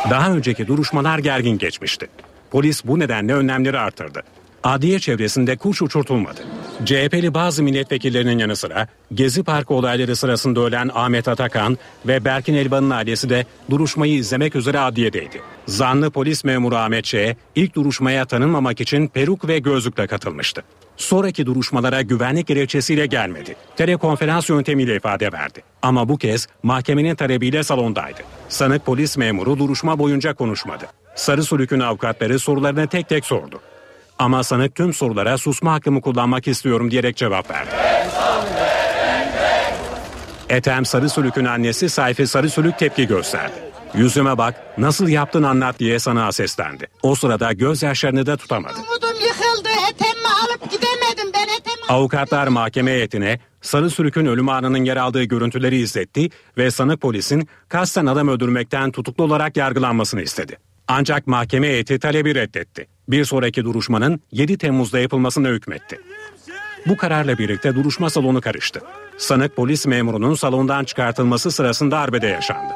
[0.10, 2.08] Daha önceki duruşmalar gergin geçmişti.
[2.52, 4.22] Polis bu nedenle önlemleri artırdı.
[4.64, 6.40] Adliye çevresinde kuş uçurtulmadı.
[6.86, 12.90] CHP'li bazı milletvekillerinin yanı sıra Gezi Parkı olayları sırasında ölen Ahmet Atakan ve Berkin Elvan'ın
[12.90, 15.42] ailesi de duruşmayı izlemek üzere adliyedeydi.
[15.68, 17.16] Zanlı polis memuru Ahmet Ç.
[17.56, 20.64] ilk duruşmaya tanınmamak için peruk ve gözlükle katılmıştı.
[20.98, 23.56] Sonraki duruşmalara güvenlik gerekçesiyle gelmedi.
[23.76, 25.62] Telekonferans yöntemiyle ifade verdi.
[25.82, 28.20] Ama bu kez mahkemenin talebiyle salondaydı.
[28.50, 30.86] Sanık polis memuru duruşma boyunca konuşmadı.
[31.16, 33.62] Sarı Sulük'ün avukatları sorularını tek tek sordu.
[34.22, 37.70] Ama sanık tüm sorulara susma hakkımı kullanmak istiyorum diyerek cevap verdi.
[40.50, 43.54] Ethem Sarısülük'ün annesi Sayfi Sarısülük tepki gösterdi.
[43.94, 46.88] Yüzüme bak, nasıl yaptın anlat diye sana seslendi.
[47.04, 48.74] O sırada gözyaşlarını da tutamadı.
[48.74, 49.70] Umudum yıkıldı.
[49.90, 51.32] Etemi alıp gidemedim.
[51.34, 57.48] Ben etemi Avukatlar mahkeme heyetine Sarısülük'ün ölüm anının yer aldığı görüntüleri izletti ve sanık polisin
[57.70, 60.71] kasten adam öldürmekten tutuklu olarak yargılanmasını istedi.
[60.94, 62.88] Ancak mahkeme heyeti talebi reddetti.
[63.08, 66.00] Bir sonraki duruşmanın 7 Temmuz'da yapılmasına hükmetti.
[66.88, 68.82] Bu kararla birlikte duruşma salonu karıştı.
[69.18, 72.74] Sanık polis memurunun salondan çıkartılması sırasında arbede yaşandı.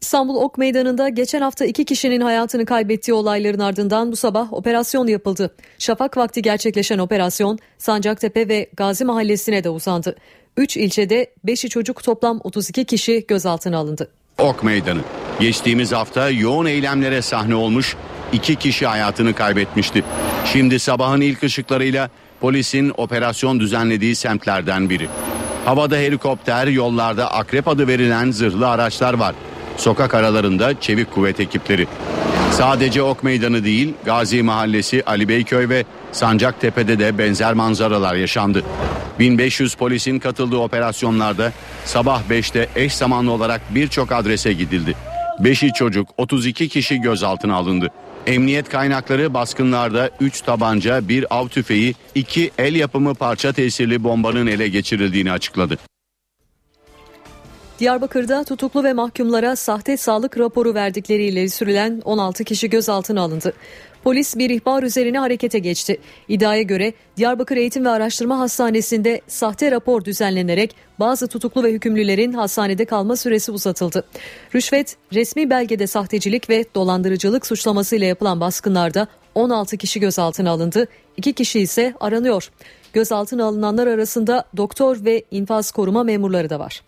[0.00, 5.54] İstanbul Ok Meydanı'nda geçen hafta iki kişinin hayatını kaybettiği olayların ardından bu sabah operasyon yapıldı.
[5.78, 10.16] Şafak vakti gerçekleşen operasyon Sancaktepe ve Gazi Mahallesi'ne de uzandı.
[10.56, 14.10] 3 ilçede 5'i çocuk toplam 32 kişi gözaltına alındı.
[14.38, 15.00] Ok Meydanı.
[15.40, 17.96] Geçtiğimiz hafta yoğun eylemlere sahne olmuş,
[18.32, 20.04] iki kişi hayatını kaybetmişti.
[20.52, 25.08] Şimdi sabahın ilk ışıklarıyla polisin operasyon düzenlediği semtlerden biri.
[25.64, 29.34] Havada helikopter, yollarda akrep adı verilen zırhlı araçlar var.
[29.76, 31.86] Sokak aralarında çevik kuvvet ekipleri.
[32.52, 38.62] Sadece Ok Meydanı değil, Gazi Mahallesi, Ali Beyköy ve Sancaktepe'de de benzer manzaralar yaşandı.
[39.18, 41.52] 1500 polisin katıldığı operasyonlarda
[41.84, 44.94] sabah 5'te eş zamanlı olarak birçok adrese gidildi.
[45.40, 47.90] 5'i çocuk, 32 kişi gözaltına alındı.
[48.26, 54.68] Emniyet kaynakları baskınlarda 3 tabanca, 1 av tüfeği, 2 el yapımı parça tesirli bombanın ele
[54.68, 55.78] geçirildiğini açıkladı.
[57.78, 63.52] Diyarbakır'da tutuklu ve mahkumlara sahte sağlık raporu verdikleri ileri sürülen 16 kişi gözaltına alındı.
[64.04, 66.00] Polis bir ihbar üzerine harekete geçti.
[66.28, 72.84] İddiaya göre Diyarbakır Eğitim ve Araştırma Hastanesi'nde sahte rapor düzenlenerek bazı tutuklu ve hükümlülerin hastanede
[72.84, 74.04] kalma süresi uzatıldı.
[74.54, 81.60] Rüşvet, resmi belgede sahtecilik ve dolandırıcılık suçlamasıyla yapılan baskınlarda 16 kişi gözaltına alındı, 2 kişi
[81.60, 82.50] ise aranıyor.
[82.92, 86.82] Gözaltına alınanlar arasında doktor ve infaz koruma memurları da var.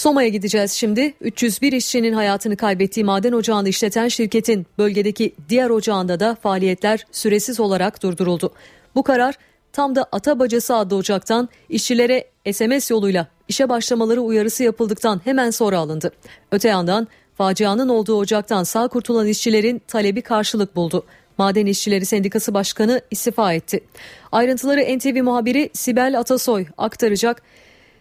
[0.00, 1.14] Soma'ya gideceğiz şimdi.
[1.20, 8.02] 301 işçinin hayatını kaybettiği maden ocağını işleten şirketin bölgedeki diğer ocağında da faaliyetler süresiz olarak
[8.02, 8.52] durduruldu.
[8.94, 9.34] Bu karar
[9.72, 16.12] tam da Atabacası adlı ocaktan işçilere SMS yoluyla işe başlamaları uyarısı yapıldıktan hemen sonra alındı.
[16.52, 21.04] Öte yandan facianın olduğu ocaktan sağ kurtulan işçilerin talebi karşılık buldu.
[21.38, 23.80] Maden İşçileri Sendikası Başkanı istifa etti.
[24.32, 27.42] Ayrıntıları NTV muhabiri Sibel Atasoy aktaracak.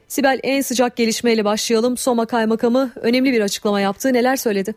[0.10, 1.98] Sibel en sıcak gelişmeyle başlayalım.
[1.98, 4.14] Soma Kaymakamı önemli bir açıklama yaptı.
[4.14, 4.74] Neler söyledi?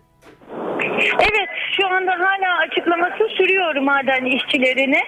[1.19, 5.01] Evet şu anda hala açıklaması sürüyor maden işçilerine.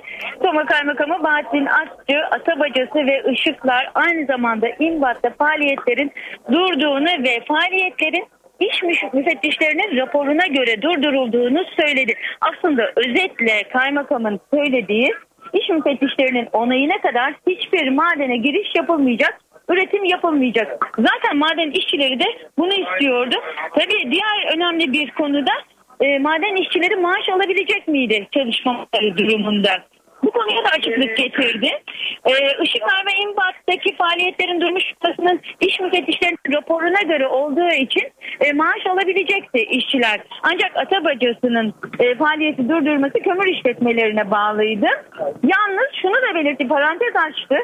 [0.43, 6.13] Soma Kaymakamı Bahattin Asçı, Atabacası ve Işıklar aynı zamanda İmbat'ta faaliyetlerin
[6.53, 8.27] durduğunu ve faaliyetlerin
[8.61, 8.83] iş
[9.13, 12.15] müfettişlerinin raporuna göre durdurulduğunu söyledi.
[12.41, 15.13] Aslında özetle kaymakamın söylediği
[15.53, 20.93] iş müfettişlerinin onayına kadar hiçbir madene giriş yapılmayacak üretim yapılmayacak.
[20.99, 22.25] Zaten maden işçileri de
[22.59, 23.37] bunu istiyordu.
[23.79, 25.53] Tabii diğer önemli bir konuda
[26.01, 29.71] e, maden işçileri maaş alabilecek miydi çalışmaları durumunda?
[30.25, 31.71] Bu konuya da açıklık getirdi.
[32.27, 38.03] Ee, Işıklar ve İmbat'taki faaliyetlerin durmuş noktasının iş müfettişlerinin raporuna göre olduğu için
[38.41, 40.21] e, maaş alabilecekti işçiler.
[40.43, 44.87] Ancak Atabacası'nın e, faaliyeti durdurması kömür işletmelerine bağlıydı.
[45.43, 47.57] Yalnız şunu da belirtti, parantez açtı.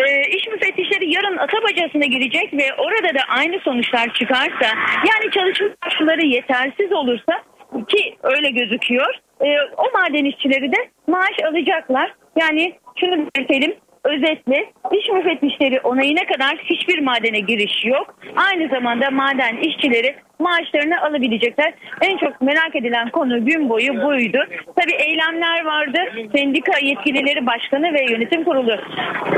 [0.00, 6.26] E, iş müfettişleri yarın Atabacası'na girecek ve orada da aynı sonuçlar çıkarsa yani çalışma şartları
[6.26, 7.42] yetersiz olursa
[7.88, 10.76] ki öyle gözüküyor e, o maden işçileri de
[11.06, 12.14] maaş alacaklar.
[12.40, 18.14] Yani şunu belirtelim özetle iş müfettişleri onayına kadar hiçbir madene giriş yok.
[18.36, 21.74] Aynı zamanda maden işçileri maaşlarını alabilecekler.
[22.02, 24.38] En çok merak edilen konu gün boyu buydu.
[24.76, 25.98] Tabii eylemler vardı.
[26.34, 28.76] Sendika yetkilileri başkanı ve yönetim kurulu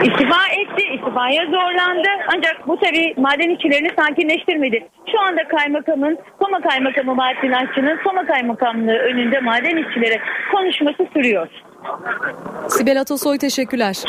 [0.03, 0.83] istifa etti.
[0.95, 2.09] İstifaya zorlandı.
[2.35, 4.89] Ancak bu tabii maden işçilerini sakinleştirmedi.
[5.13, 10.21] Şu anda kaymakamın, Soma Kaymakamı Bahattin Aşçı'nın Soma Kaymakamlığı önünde maden işçileri
[10.53, 11.49] konuşması sürüyor.
[12.69, 14.05] Sibel Atasoy teşekkürler.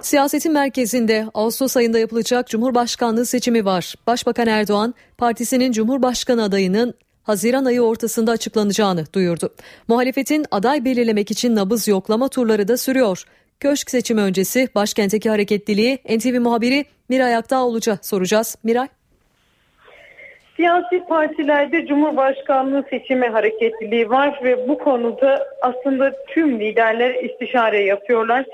[0.00, 3.94] Siyasetin merkezinde Ağustos ayında yapılacak Cumhurbaşkanlığı seçimi var.
[4.06, 9.54] Başbakan Erdoğan partisinin Cumhurbaşkanı adayının Haziran ayı ortasında açıklanacağını duyurdu.
[9.88, 13.24] Muhalefetin aday belirlemek için nabız yoklama turları da sürüyor.
[13.60, 18.56] Köşk seçimi öncesi başkentteki hareketliliği NTV muhabiri Miray Akdağoluca soracağız.
[18.62, 18.88] Miray.
[20.60, 28.44] Siyasi partilerde Cumhurbaşkanlığı seçimi hareketliliği var ve bu konuda aslında tüm liderler istişare yapıyorlar.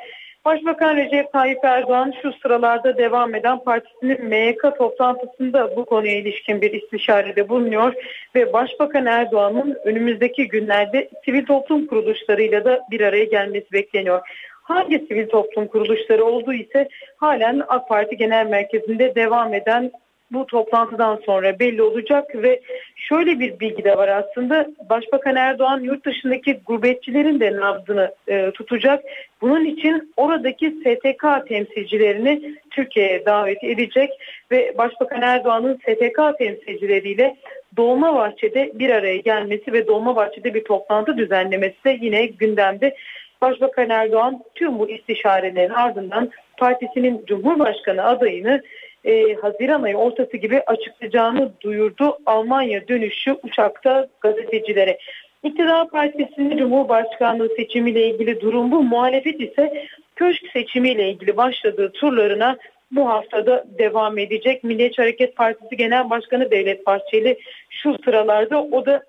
[0.45, 6.73] Başbakan Recep Tayyip Erdoğan şu sıralarda devam eden partisinin MYK toplantısında bu konuya ilişkin bir
[6.73, 7.95] istişarede bulunuyor
[8.35, 14.21] ve Başbakan Erdoğan'ın önümüzdeki günlerde sivil toplum kuruluşlarıyla da bir araya gelmesi bekleniyor.
[14.63, 19.93] Hangi sivil toplum kuruluşları olduğu ise halen AK Parti Genel Merkezi'nde devam eden
[20.33, 22.61] bu toplantıdan sonra belli olacak ve
[22.97, 29.05] şöyle bir bilgi de var aslında Başbakan Erdoğan yurt dışındaki gurbetçilerin de nabzını e, tutacak.
[29.41, 34.11] Bunun için oradaki STK temsilcilerini Türkiye'ye davet edecek
[34.51, 37.37] ve Başbakan Erdoğan'ın STK temsilcileriyle
[37.77, 42.97] Dolmabahçe'de bir araya gelmesi ve Dolmabahçe'de bir toplantı düzenlemesi de yine gündemde.
[43.41, 48.63] Başbakan Erdoğan tüm bu istişarelerin ardından partisinin Cumhurbaşkanı adayını
[49.07, 54.99] e, Haziran ayı ortası gibi açıklayacağını duyurdu Almanya dönüşü uçakta gazetecilere.
[55.43, 58.83] İktidar Partisi'nin Cumhurbaşkanlığı seçimiyle ilgili durum bu.
[58.83, 62.57] Muhalefet ise köşk seçimiyle ilgili başladığı turlarına
[62.91, 64.65] bu haftada devam edecek.
[64.65, 67.39] Milliyetçi Hareket Partisi Genel Başkanı Devlet Bahçeli
[67.71, 69.03] şu sıralarda o da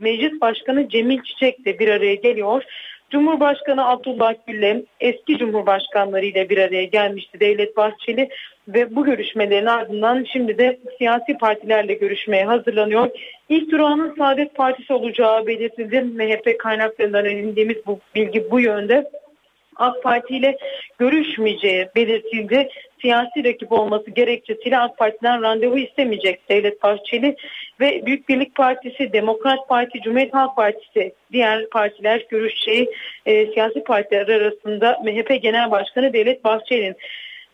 [0.00, 2.64] Meclis Başkanı Cemil Çiçek de bir araya geliyor.
[3.10, 8.28] Cumhurbaşkanı Abdullah Gül'le eski cumhurbaşkanları ile bir araya gelmişti Devlet Bahçeli
[8.68, 13.10] ve bu görüşmelerin ardından şimdi de siyasi partilerle görüşmeye hazırlanıyor.
[13.48, 16.00] İlk durağının Saadet Partisi olacağı belirtildi.
[16.00, 19.10] MHP kaynaklarından edindiğimiz bu bilgi bu yönde.
[19.76, 20.58] AK Parti ile
[20.98, 22.68] görüşmeyeceği belirtildi.
[23.00, 27.36] Siyasi rakip olması gerekçesiyle AK Parti'den randevu istemeyecek Devlet Bahçeli
[27.80, 32.90] ve Büyük Birlik Partisi, Demokrat Parti, Cumhuriyet Halk Partisi diğer partiler görüşeceği
[33.26, 36.96] e, siyasi partiler arasında MHP Genel Başkanı Devlet Bahçeli'nin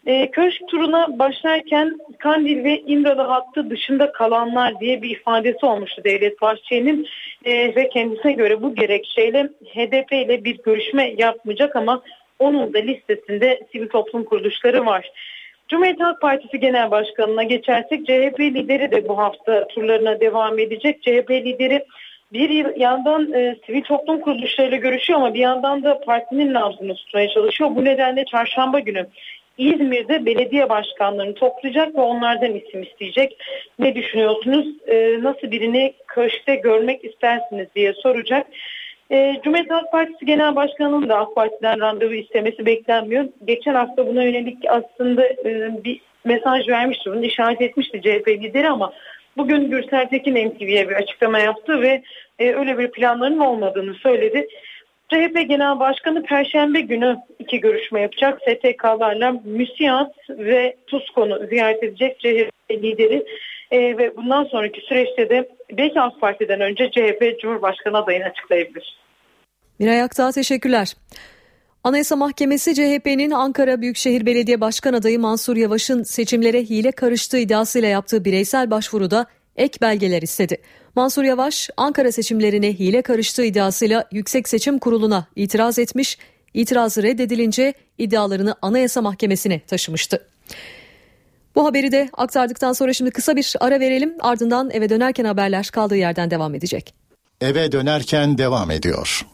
[0.06, 6.40] E, köşk turuna başlarken Kandil ve İmralı hattı dışında kalanlar diye bir ifadesi olmuştu Devlet
[6.40, 7.06] Bahçeli'nin
[7.44, 9.42] E, ve kendisine göre bu gerekçeyle
[9.74, 12.02] HDP ile bir görüşme yapmayacak ama
[12.38, 15.10] onun da listesinde sivil toplum kuruluşları var.
[15.68, 21.02] Cumhuriyet Halk Partisi Genel Başkanı'na geçersek CHP lideri de bu hafta turlarına devam edecek.
[21.02, 21.84] CHP lideri
[22.32, 27.70] bir yandan e, sivil toplum kuruluşlarıyla görüşüyor ama bir yandan da partinin nabzını tutmaya çalışıyor.
[27.76, 29.06] Bu nedenle çarşamba günü
[29.58, 33.38] İzmir'de belediye başkanlarını toplayacak ve onlardan isim isteyecek.
[33.78, 34.66] Ne düşünüyorsunuz?
[34.86, 38.46] E, nasıl birini köşkte görmek istersiniz diye soracak.
[39.14, 43.24] E, Cumhuriyet Halk Partisi Genel Başkanı'nın da AK Parti'den randevu istemesi beklenmiyor.
[43.44, 48.92] Geçen hafta buna yönelik aslında e, bir mesaj vermişti, bunu işaret etmişti CHP lideri ama
[49.36, 52.02] bugün Gürsel Tekin NTV'ye bir açıklama yaptı ve
[52.38, 54.48] e, öyle bir planların olmadığını söyledi.
[55.08, 58.40] CHP Genel Başkanı Perşembe günü iki görüşme yapacak.
[58.40, 63.24] STK'larla MÜSİAD ve TUSKON'u ziyaret edecek CHP lideri.
[63.70, 69.03] E, ve bundan sonraki süreçte de belki AK Parti'den önce CHP Cumhurbaşkanı adayını açıklayabilir.
[69.78, 70.96] Miray Aktağ teşekkürler.
[71.84, 78.24] Anayasa Mahkemesi CHP'nin Ankara Büyükşehir Belediye Başkan adayı Mansur Yavaş'ın seçimlere hile karıştığı iddiasıyla yaptığı
[78.24, 80.56] bireysel başvuruda ek belgeler istedi.
[80.96, 86.18] Mansur Yavaş Ankara seçimlerine hile karıştığı iddiasıyla Yüksek Seçim Kurulu'na itiraz etmiş,
[86.54, 90.26] itirazı reddedilince iddialarını Anayasa Mahkemesi'ne taşımıştı.
[91.54, 95.96] Bu haberi de aktardıktan sonra şimdi kısa bir ara verelim ardından eve dönerken haberler kaldığı
[95.96, 96.94] yerden devam edecek.
[97.40, 99.26] Eve dönerken devam ediyor.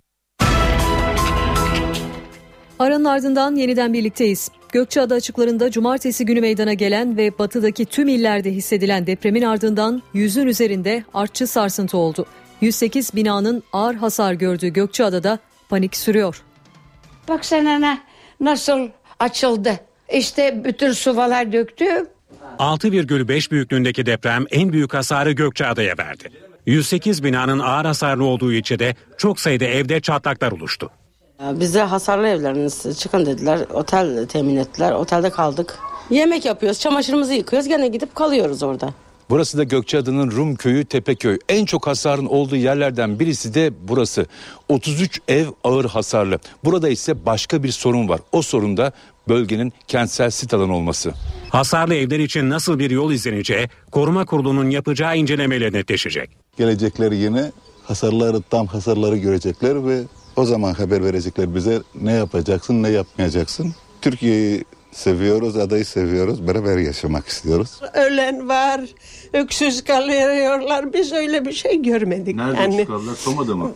[2.80, 4.50] Aranın ardından yeniden birlikteyiz.
[4.72, 11.04] Gökçeada açıklarında cumartesi günü meydana gelen ve batıdaki tüm illerde hissedilen depremin ardından yüzün üzerinde
[11.14, 12.26] artçı sarsıntı oldu.
[12.60, 15.38] 108 binanın ağır hasar gördüğü Gökçeada'da
[15.68, 16.42] panik sürüyor.
[17.28, 17.98] Baksana ne,
[18.40, 18.88] nasıl
[19.18, 19.80] açıldı.
[20.12, 21.84] İşte bütün suvalar döktü.
[22.58, 26.28] 6,5 büyüklüğündeki deprem en büyük hasarı Gökçeada'ya verdi.
[26.66, 30.90] 108 binanın ağır hasarlı olduğu ilçede çok sayıda evde çatlaklar oluştu.
[31.40, 33.60] Bize hasarlı evleriniz çıkın dediler.
[33.74, 34.92] Otel temin ettiler.
[34.92, 35.78] Otelde kaldık.
[36.10, 37.68] Yemek yapıyoruz, çamaşırımızı yıkıyoruz.
[37.68, 38.94] Gene gidip kalıyoruz orada.
[39.30, 41.38] Burası da Gökçeada'nın Rum köyü Tepeköy.
[41.48, 44.26] En çok hasarın olduğu yerlerden birisi de burası.
[44.68, 46.38] 33 ev ağır hasarlı.
[46.64, 48.20] Burada ise başka bir sorun var.
[48.32, 48.92] O sorun da
[49.28, 51.12] bölgenin kentsel sit alanı olması.
[51.48, 56.30] Hasarlı evler için nasıl bir yol izleneceği koruma kurulunun yapacağı incelemeyle netleşecek.
[56.58, 57.50] Gelecekleri yine
[57.84, 60.02] hasarları tam hasarları görecekler ve
[60.40, 63.74] o zaman haber verecekler bize ne yapacaksın ne yapmayacaksın.
[64.02, 67.80] Türkiye'yi seviyoruz, adayı seviyoruz, beraber yaşamak istiyoruz.
[67.94, 68.80] Ölen var,
[69.32, 70.92] öksüz kalıyorlar.
[70.92, 72.38] Biz öyle bir şey görmedik.
[72.38, 72.76] yani.
[72.76, 73.14] çıkardılar?
[73.14, 73.72] Soma'da mı?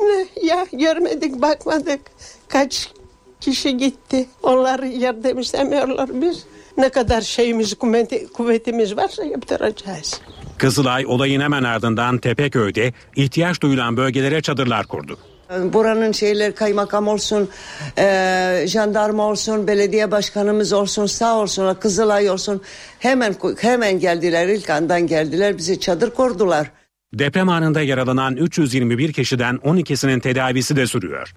[0.00, 2.00] Ne, ya görmedik, bakmadık.
[2.48, 2.90] Kaç
[3.40, 4.26] kişi gitti.
[4.42, 6.44] Onlar yardım istemiyorlar biz.
[6.76, 10.20] Ne kadar şeyimiz, kuvveti- kuvvetimiz varsa yaptıracağız.
[10.58, 15.18] Kızılay olayın hemen ardından Tepeköy'de ihtiyaç duyulan bölgelere çadırlar kurdu.
[15.50, 17.48] Buranın şeyler kaymakam olsun,
[17.98, 22.62] e, jandarma olsun, belediye başkanımız olsun, sağ olsun, Kızılay olsun.
[22.98, 26.70] Hemen hemen geldiler, ilk andan geldiler, bize çadır kurdular.
[27.14, 31.34] Deprem anında yaralanan 321 kişiden 12'sinin tedavisi de sürüyor.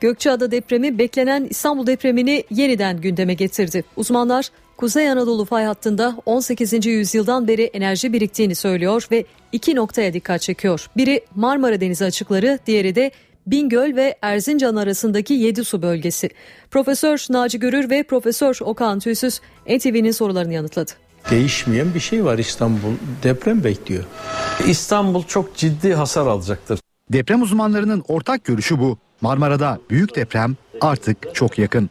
[0.00, 3.84] Gökçeada depremi beklenen İstanbul depremini yeniden gündeme getirdi.
[3.96, 6.86] Uzmanlar Kuzey Anadolu fay hattında 18.
[6.86, 10.86] yüzyıldan beri enerji biriktiğini söylüyor ve iki noktaya dikkat çekiyor.
[10.96, 13.10] Biri Marmara Denizi açıkları, diğeri de
[13.46, 16.30] Bingöl ve Erzincan arasındaki Yedisu bölgesi.
[16.70, 20.90] Profesör Naci Görür ve Profesör Okan Tüysüz NTV'nin sorularını yanıtladı.
[21.30, 22.92] Değişmeyen bir şey var İstanbul.
[23.22, 24.04] Deprem bekliyor.
[24.66, 26.80] İstanbul çok ciddi hasar alacaktır.
[27.12, 28.98] Deprem uzmanlarının ortak görüşü bu.
[29.20, 31.90] Marmara'da büyük deprem artık çok yakın.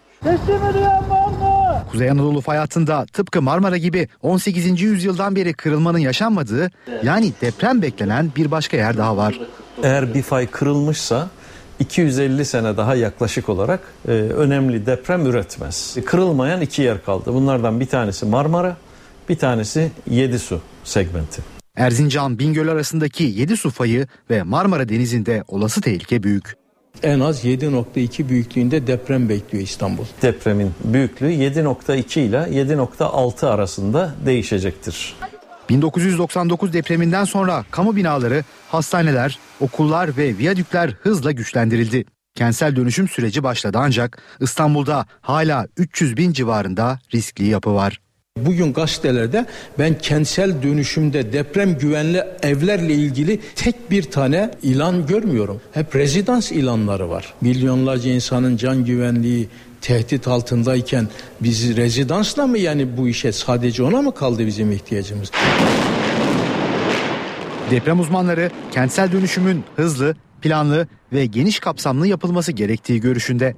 [1.94, 4.82] Kuzey Anadolu fay hattında tıpkı Marmara gibi 18.
[4.82, 6.72] yüzyıldan beri kırılmanın yaşanmadığı
[7.04, 9.40] yani deprem beklenen bir başka yer daha var.
[9.84, 11.30] Eğer bir fay kırılmışsa
[11.80, 15.98] 250 sene daha yaklaşık olarak e, önemli deprem üretmez.
[16.06, 17.34] Kırılmayan iki yer kaldı.
[17.34, 18.78] Bunlardan bir tanesi Marmara,
[19.30, 21.42] bir tanesi Yedisu segmenti.
[21.76, 26.63] Erzincan Bingöl arasındaki 7 su fayı ve Marmara Denizi'nde olası tehlike büyük.
[27.04, 30.06] En az 7.2 büyüklüğünde deprem bekliyor İstanbul.
[30.22, 35.16] Depremin büyüklüğü 7.2 ile 7.6 arasında değişecektir.
[35.70, 42.06] 1999 depreminden sonra kamu binaları, hastaneler, okullar ve viyadükler hızla güçlendirildi.
[42.36, 48.00] Kentsel dönüşüm süreci başladı ancak İstanbul'da hala 300 bin civarında riskli yapı var.
[48.38, 49.46] Bugün gazetelerde
[49.80, 55.62] ben kentsel dönüşümde deprem güvenli evlerle ilgili tek bir tane ilan görmüyorum.
[55.72, 57.34] Hep rezidans ilanları var.
[57.42, 59.50] Milyonlarca insanın can güvenliği
[59.82, 61.08] tehdit altındayken
[61.42, 65.32] biz rezidansla mı yani bu işe sadece ona mı kaldı bizim ihtiyacımız?
[67.72, 73.56] Deprem uzmanları kentsel dönüşümün hızlı, planlı ve geniş kapsamlı yapılması gerektiği görüşünde.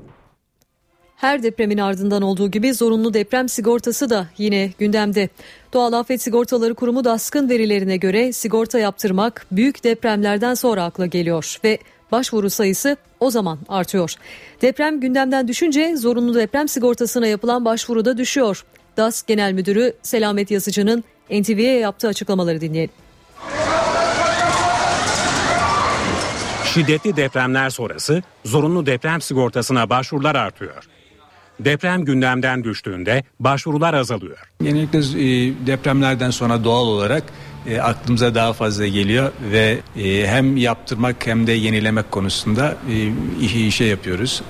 [1.15, 5.29] Her depremin ardından olduğu gibi zorunlu deprem sigortası da yine gündemde.
[5.73, 11.77] Doğal Afet Sigortaları Kurumu DASK'ın verilerine göre sigorta yaptırmak büyük depremlerden sonra akla geliyor ve
[12.11, 14.13] başvuru sayısı o zaman artıyor.
[14.61, 18.65] Deprem gündemden düşünce zorunlu deprem sigortasına yapılan başvuru da düşüyor.
[18.97, 22.95] DASK Genel Müdürü Selamet Yazıcı'nın NTV'ye yaptığı açıklamaları dinleyelim.
[26.65, 30.94] Şiddetli depremler sonrası zorunlu deprem sigortasına başvurular artıyor.
[31.59, 34.37] Deprem gündemden düştüğünde başvurular azalıyor.
[34.61, 37.23] Genellikle e, depremlerden sonra doğal olarak
[37.67, 42.77] e, aklımıza daha fazla geliyor ve e, hem yaptırmak hem de yenilemek konusunda
[43.41, 44.41] e, şey yapıyoruz.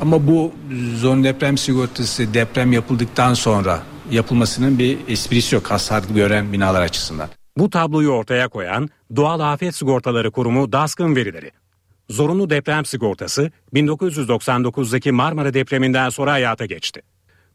[0.00, 0.52] Ama bu
[0.96, 7.28] zon deprem sigortası deprem yapıldıktan sonra yapılmasının bir esprisi yok hasar gören binalar açısından.
[7.56, 11.50] Bu tabloyu ortaya koyan Doğal Afet Sigortaları Kurumu DASK'ın verileri.
[12.10, 17.02] Zorunlu deprem sigortası 1999'daki Marmara depreminden sonra hayata geçti.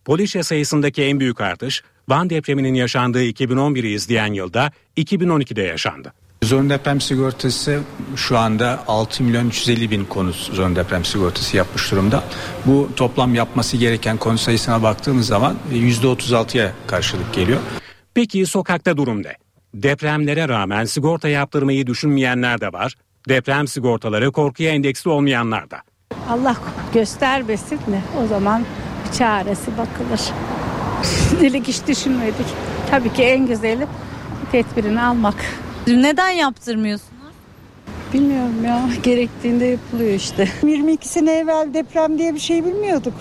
[0.06, 6.14] Polişe sayısındaki en büyük artış Van depreminin yaşandığı 2011'i izleyen yılda 2012'de yaşandı.
[6.44, 7.82] Zorunlu deprem sigortası
[8.16, 12.24] şu anda 6 milyon 350 bin konu zorunlu deprem sigortası yapmış durumda.
[12.66, 17.60] Bu toplam yapması gereken konu sayısına baktığımız zaman %36'ya karşılık geliyor.
[18.14, 19.34] Peki sokakta durum ne?
[19.74, 22.96] Depremlere rağmen sigorta yaptırmayı düşünmeyenler de var.
[23.30, 25.78] Deprem sigortaları korkuya endeksli olmayanlar da.
[26.30, 26.56] Allah
[26.94, 28.66] göstermesin de o zaman
[29.08, 30.22] bir çaresi bakılır.
[31.30, 32.46] Şimdilik hiç düşünmedik.
[32.92, 33.88] Tabii ki en güzeli
[34.52, 35.36] tedbirini almak.
[35.88, 37.12] Neden yaptırmıyorsunuz?
[38.14, 38.90] Bilmiyorum ya.
[39.04, 40.48] Gerektiğinde yapılıyor işte.
[40.64, 43.14] 22 sene evvel deprem diye bir şey bilmiyorduk.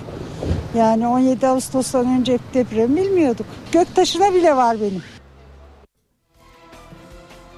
[0.77, 3.47] Yani 17 Ağustos'tan önce deprem bilmiyorduk.
[3.73, 5.03] Göktaşına bile var benim.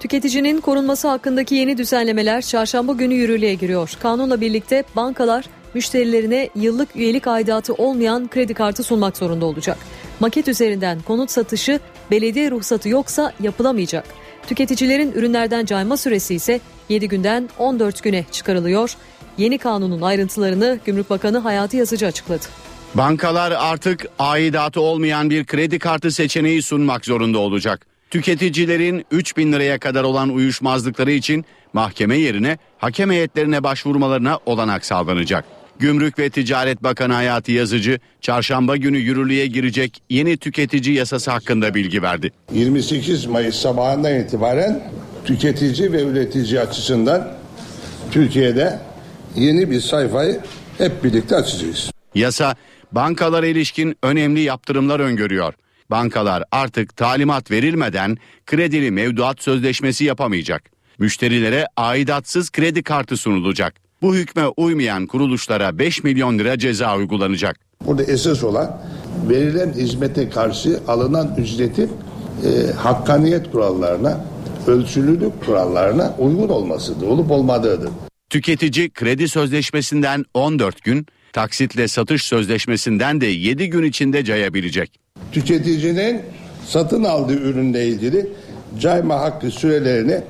[0.01, 3.93] Tüketicinin korunması hakkındaki yeni düzenlemeler çarşamba günü yürürlüğe giriyor.
[4.03, 5.45] Kanunla birlikte bankalar
[5.75, 9.79] müşterilerine yıllık üyelik aidatı olmayan kredi kartı sunmak zorunda olacak.
[10.21, 11.81] Maket üzerinden konut satışı
[12.11, 14.05] belediye ruhsatı yoksa yapılamayacak.
[14.47, 18.95] Tüketicilerin ürünlerden cayma süresi ise 7 günden 14 güne çıkarılıyor.
[19.39, 22.45] Yeni kanunun ayrıntılarını Gümrük Bakanı Hayati Yazıcı açıkladı.
[22.95, 27.90] Bankalar artık aidatı olmayan bir kredi kartı seçeneği sunmak zorunda olacak.
[28.11, 35.45] Tüketicilerin 3 bin liraya kadar olan uyuşmazlıkları için mahkeme yerine hakem heyetlerine başvurmalarına olanak sağlanacak.
[35.79, 42.03] Gümrük ve Ticaret Bakanı Hayati Yazıcı çarşamba günü yürürlüğe girecek yeni tüketici yasası hakkında bilgi
[42.03, 42.33] verdi.
[42.53, 44.93] 28 Mayıs sabahından itibaren
[45.25, 47.33] tüketici ve üretici açısından
[48.11, 48.79] Türkiye'de
[49.37, 50.41] yeni bir sayfayı
[50.79, 51.91] hep birlikte açacağız.
[52.15, 52.57] Yasa
[52.93, 55.55] bankalara ilişkin önemli yaptırımlar öngörüyor.
[55.91, 60.71] Bankalar artık talimat verilmeden kredili mevduat sözleşmesi yapamayacak.
[60.99, 63.75] Müşterilere aidatsız kredi kartı sunulacak.
[64.03, 67.57] Bu hükme uymayan kuruluşlara 5 milyon lira ceza uygulanacak.
[67.87, 68.83] Burada esas olan
[69.29, 71.91] verilen hizmete karşı alınan ücretin
[72.45, 74.25] e, hakkaniyet kurallarına,
[74.67, 77.91] ölçülülük kurallarına uygun olmasıdır, olup olmadığıdır.
[78.31, 85.01] Tüketici kredi sözleşmesinden 14 gün, taksitle satış sözleşmesinden de 7 gün içinde cayabilecek.
[85.33, 86.23] Tüketicinin
[86.67, 88.29] satın aldığı ürünle ilgili
[88.79, 90.21] cayma hakkı sürelerini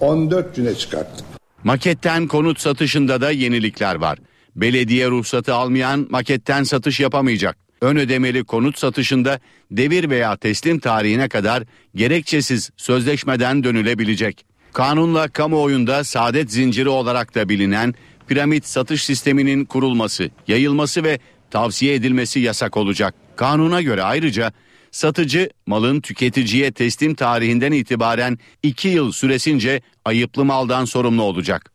[0.00, 1.26] 14 güne çıkarttık.
[1.64, 4.18] Maketten konut satışında da yenilikler var.
[4.56, 7.56] Belediye ruhsatı almayan maketten satış yapamayacak.
[7.80, 9.40] Ön ödemeli konut satışında
[9.70, 11.62] devir veya teslim tarihine kadar
[11.94, 14.44] gerekçesiz sözleşmeden dönülebilecek.
[14.72, 17.94] Kanunla kamuoyunda saadet zinciri olarak da bilinen
[18.26, 21.18] piramit satış sisteminin kurulması, yayılması ve
[21.50, 23.14] tavsiye edilmesi yasak olacak.
[23.38, 24.52] Kanuna göre ayrıca
[24.90, 31.72] satıcı malın tüketiciye teslim tarihinden itibaren 2 yıl süresince ayıplı maldan sorumlu olacak.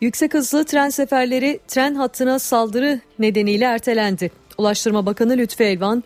[0.00, 4.30] Yüksek hızlı tren seferleri tren hattına saldırı nedeniyle ertelendi.
[4.58, 6.04] Ulaştırma Bakanı Lütfü Elvan,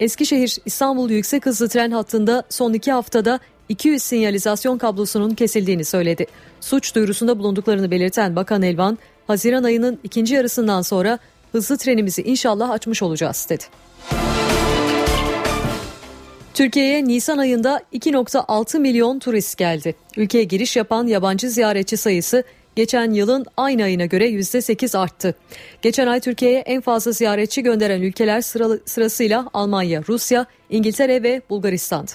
[0.00, 6.26] Eskişehir İstanbul yüksek hızlı tren hattında son iki haftada 200 sinyalizasyon kablosunun kesildiğini söyledi.
[6.60, 11.18] Suç duyurusunda bulunduklarını belirten Bakan Elvan, Haziran ayının ikinci yarısından sonra
[11.52, 13.64] hızlı trenimizi inşallah açmış olacağız dedi.
[16.54, 19.94] Türkiye'ye Nisan ayında 2.6 milyon turist geldi.
[20.16, 22.44] Ülkeye giriş yapan yabancı ziyaretçi sayısı
[22.76, 25.34] geçen yılın aynı ayına göre %8 arttı.
[25.82, 28.40] Geçen ay Türkiye'ye en fazla ziyaretçi gönderen ülkeler
[28.86, 32.10] sırasıyla Almanya, Rusya, İngiltere ve Bulgaristan'dı.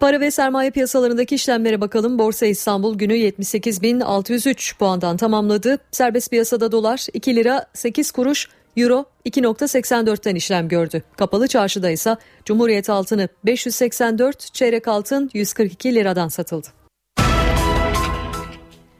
[0.00, 2.18] Para ve sermaye piyasalarındaki işlemlere bakalım.
[2.18, 5.78] Borsa İstanbul günü 78.603 puandan tamamladı.
[5.90, 11.02] Serbest piyasada dolar 2 lira 8 kuruş, euro 2.84'ten işlem gördü.
[11.16, 16.66] Kapalı çarşıda ise Cumhuriyet altını 584, çeyrek altın 142 liradan satıldı.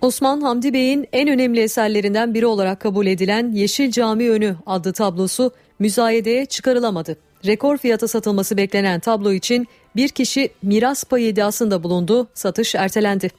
[0.00, 5.52] Osman Hamdi Bey'in en önemli eserlerinden biri olarak kabul edilen Yeşil Cami Önü adlı tablosu
[5.78, 7.16] müzayedeye çıkarılamadı.
[7.46, 9.66] Rekor fiyata satılması beklenen tablo için
[9.96, 13.30] bir kişi miras payı iddiasında bulundu, satış ertelendi.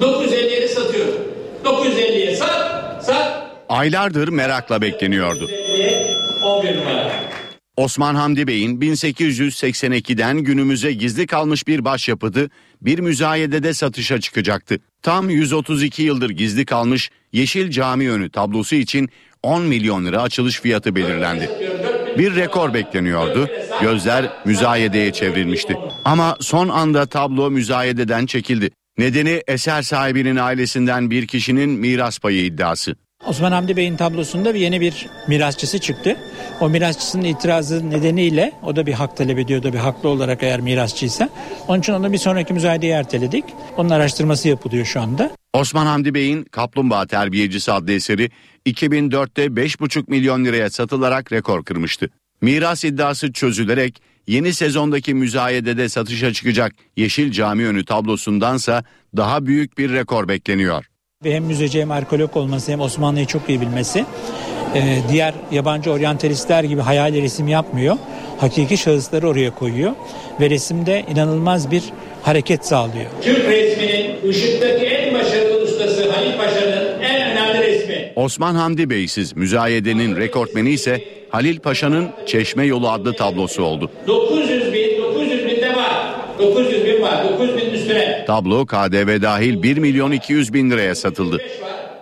[0.00, 1.14] 950'ye satıyorum.
[1.64, 2.75] 950'ye sat, sat.
[3.68, 5.50] Aylardır merakla bekleniyordu.
[6.42, 7.12] 11 numara.
[7.76, 12.50] Osman Hamdi Bey'in 1882'den günümüze gizli kalmış bir başyapıtı
[12.82, 14.78] bir müzayedede satışa çıkacaktı.
[15.02, 19.10] Tam 132 yıldır gizli kalmış Yeşil Cami önü tablosu için
[19.42, 21.50] 10 milyon lira açılış fiyatı belirlendi.
[22.18, 23.48] Bir rekor bekleniyordu.
[23.82, 25.76] Gözler müzayedeye çevrilmişti.
[26.04, 28.70] Ama son anda tablo müzayededen çekildi.
[28.98, 32.96] Nedeni eser sahibinin ailesinden bir kişinin miras payı iddiası.
[33.26, 36.16] Osman Hamdi Bey'in tablosunda bir yeni bir mirasçısı çıktı.
[36.60, 41.28] O mirasçısının itirazı nedeniyle o da bir hak talep ediyordu bir haklı olarak eğer mirasçıysa.
[41.68, 43.44] Onun için onu bir sonraki müzayedeyi erteledik.
[43.76, 45.30] Onun araştırması yapılıyor şu anda.
[45.52, 48.30] Osman Hamdi Bey'in Kaplumbağa Terbiyecisi adlı eseri
[48.66, 52.10] 2004'te 5,5 milyon liraya satılarak rekor kırmıştı.
[52.40, 58.84] Miras iddiası çözülerek yeni sezondaki müzayedede satışa çıkacak Yeşil Cami önü tablosundansa
[59.16, 60.84] daha büyük bir rekor bekleniyor.
[61.26, 64.04] Ve hem müzeci hem arkeolog olması hem Osmanlı'yı çok iyi bilmesi.
[64.74, 67.96] Ee, diğer yabancı oryantalistler gibi hayali resim yapmıyor.
[68.38, 69.92] Hakiki şahısları oraya koyuyor.
[70.40, 71.82] Ve resimde inanılmaz bir
[72.22, 73.06] hareket sağlıyor.
[73.22, 78.12] Türk resminin ışıktaki en başarılı ustası Halil Paşa'nın en önemli resmi.
[78.16, 83.90] Osman Hamdi Beysiz müzayedenin rekortmeni ise Halil Paşa'nın Çeşme Yolu adlı tablosu oldu.
[84.06, 86.14] 900 bin, 900 bin de var.
[86.38, 87.75] 900 bin var, 900 bin.
[88.26, 91.38] Tablo KDV dahil 1 milyon 200 bin liraya satıldı.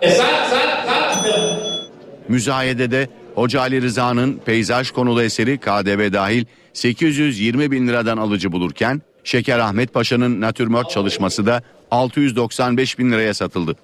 [0.01, 0.17] E.
[2.27, 9.59] Müzayedede Hoca Ali Rıza'nın peyzaj konulu eseri KDV dahil 820 bin liradan alıcı bulurken Şeker
[9.59, 11.61] Ahmet Paşa'nın natürmort çalışması da
[11.91, 13.75] 695 bin liraya satıldı.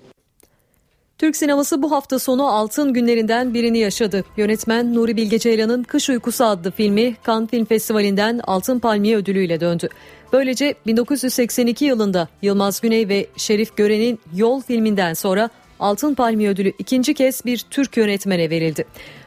[1.21, 4.23] Türk sineması bu hafta sonu altın günlerinden birini yaşadı.
[4.37, 9.89] Yönetmen Nuri Bilge Ceylan'ın Kış Uykusu adlı filmi Cannes Film Festivali'nden Altın Palmiye ödülüyle döndü.
[10.33, 15.49] Böylece 1982 yılında Yılmaz Güney ve Şerif Gören'in Yol filminden sonra
[15.79, 18.85] Altın Palmiye ödülü ikinci kez bir Türk yönetmene verildi.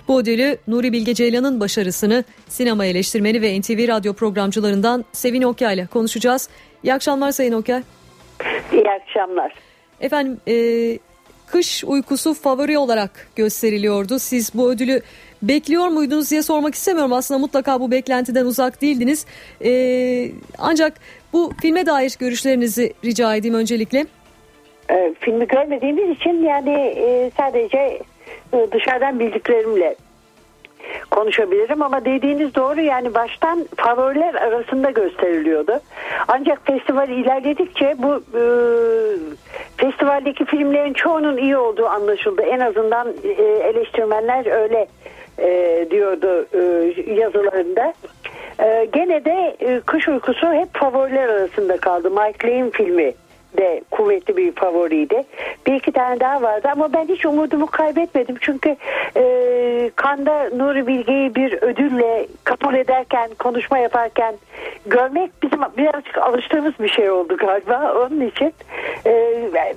[0.08, 5.86] Bu ödülü Nuri Bilge Ceylan'ın başarısını sinema eleştirmeni ve NTV radyo programcılarından Sevin Okyay ile
[5.86, 6.48] konuşacağız.
[6.82, 7.82] İyi akşamlar Sayın Okyay.
[8.72, 9.54] İyi akşamlar.
[10.00, 10.98] Efendim e,
[11.54, 14.18] kış uykusu favori olarak gösteriliyordu.
[14.18, 15.00] Siz bu ödülü
[15.42, 17.12] bekliyor muydunuz diye sormak istemiyorum.
[17.12, 19.26] Aslında mutlaka bu beklentiden uzak değildiniz.
[19.64, 19.70] E,
[20.58, 20.92] ancak
[21.32, 24.06] bu filme dair görüşlerinizi rica edeyim öncelikle.
[24.90, 27.78] E, filmi görmediğimiz için yani e, sadece
[28.52, 29.96] e, dışarıdan bildiklerimle
[31.10, 35.80] konuşabilirim ama dediğiniz doğru yani baştan favoriler arasında gösteriliyordu.
[36.28, 38.42] Ancak festival ilerledikçe bu e,
[39.76, 42.42] festivaldeki filmlerin çoğunun iyi olduğu anlaşıldı.
[42.42, 44.86] En azından e, eleştirmenler öyle
[45.38, 46.62] e, diyordu e,
[47.12, 47.94] yazılarında.
[48.58, 52.10] E, gene de e, Kış Uykusu hep favoriler arasında kaldı.
[52.10, 53.14] Mike Leigh filmi
[53.56, 55.24] de kuvvetli bir favoriydi.
[55.66, 58.36] Bir iki tane daha vardı ama ben hiç umudumu kaybetmedim.
[58.40, 58.76] Çünkü
[59.16, 64.34] e, Kanda Nuri Bilge'yi bir ödülle kabul ederken, konuşma yaparken
[64.86, 67.94] görmek bizim birazcık alıştığımız bir şey oldu galiba.
[67.96, 68.52] Onun için
[69.06, 69.10] e,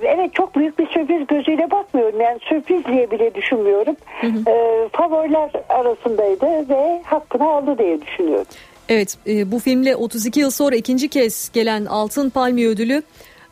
[0.02, 2.20] evet çok büyük bir sürpriz gözüyle bakmıyorum.
[2.20, 3.96] Yani sürpriz diye bile düşünmüyorum.
[4.20, 4.50] Hı hı.
[4.50, 8.46] E, favoriler arasındaydı ve hakkını aldı diye düşünüyorum.
[8.88, 13.02] Evet e, bu filmle 32 yıl sonra ikinci kez gelen Altın Palmiye ödülü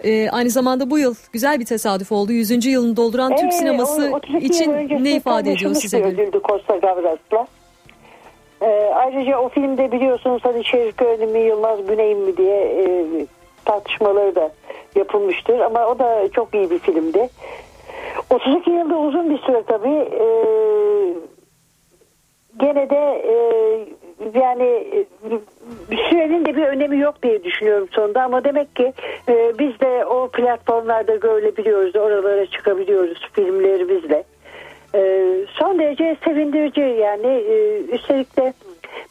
[0.07, 2.32] ee, aynı zamanda bu yıl güzel bir tesadüf oldu.
[2.32, 2.66] 100.
[2.66, 4.72] yılını dolduran ee, Türk sineması için
[5.04, 6.02] ne ifade ediyor size?
[6.02, 7.46] Ödüldü Costa Gavras'la.
[8.62, 13.07] Ee, ayrıca o filmde biliyorsunuz hani Şerif Gören'in mi Yılmaz Güney'in mi diye e,
[13.64, 14.52] tartışmaları da
[14.94, 15.59] yapılmıştır.
[15.59, 17.28] Ama o da çok iyi bir filmdi.
[18.30, 20.09] 32 yılda uzun bir süre tabii.
[20.20, 20.26] Ee,
[22.57, 23.34] gene de e,
[24.34, 25.06] yani e,
[26.10, 28.92] sürenin de bir önemi yok diye düşünüyorum sonunda ama demek ki
[29.28, 34.24] e, biz de o platformlarda görebiliyoruz, oralara çıkabiliyoruz filmlerimizle.
[34.94, 38.52] E, son derece sevindirici yani e, üstelik de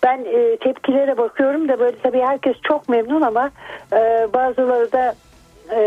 [0.04, 3.52] ben e, tepkilere bakıyorum da böyle tabii herkes çok memnun ama
[3.94, 5.16] e, bazıları da
[5.72, 5.80] e,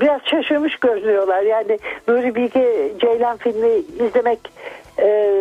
[0.00, 1.42] biraz şaşırmış görünüyorlar.
[1.42, 1.78] Yani
[2.08, 3.68] Nuri Bilge Ceylan filmi
[4.08, 4.38] izlemek
[4.98, 5.32] e,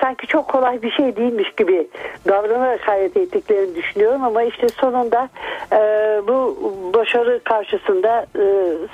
[0.00, 1.88] sanki çok kolay bir şey değilmiş gibi
[2.28, 5.28] davranarak hayat ettiklerini düşünüyorum ama işte sonunda
[5.72, 5.78] e,
[6.28, 6.56] bu
[6.94, 8.44] başarı karşısında e,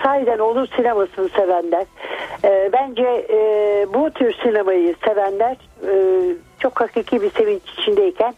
[0.03, 1.85] sahiden olur sinemasını sevenler
[2.45, 3.39] e, bence e,
[3.95, 5.57] bu tür sinemayı sevenler
[5.89, 5.95] e,
[6.59, 8.35] çok hakiki bir sevinç içindeyken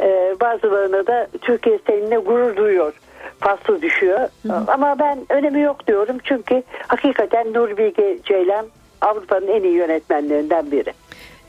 [0.00, 2.92] e, bazılarına da Türkiye seninle gurur duyuyor
[3.40, 4.28] faslı düşüyor.
[4.66, 8.66] Ama ben önemi yok diyorum çünkü hakikaten Nuri Bilge Ceylan
[9.00, 10.92] Avrupa'nın en iyi yönetmenlerinden biri.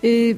[0.03, 0.35] Ee,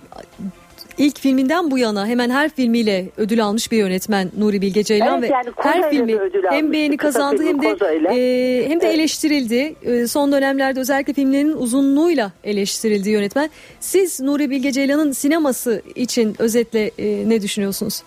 [0.97, 5.32] ilk filminden bu yana hemen her filmiyle ödül almış bir yönetmen Nuri Bilge Ceylan Evet,
[5.32, 6.18] ve yani her filmi
[6.49, 8.95] hem beğeni kazandı hem de e, hem de Evet.
[8.95, 9.76] eleştirildi.
[9.84, 13.49] E, son dönemlerde özellikle filmlerin uzunluğuyla eleştirildi yönetmen.
[13.80, 18.03] Siz Nuri Bilge Ceylan'ın sineması için özetle e, ne düşünüyorsunuz?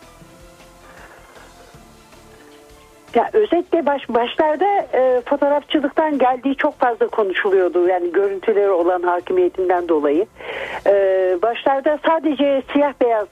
[3.15, 7.89] Ya özetle baş, başlarda e, fotoğrafçılıktan geldiği çok fazla konuşuluyordu.
[7.89, 10.27] Yani görüntüleri olan hakimiyetinden dolayı.
[10.87, 10.93] E,
[11.43, 13.27] başlarda sadece siyah beyaz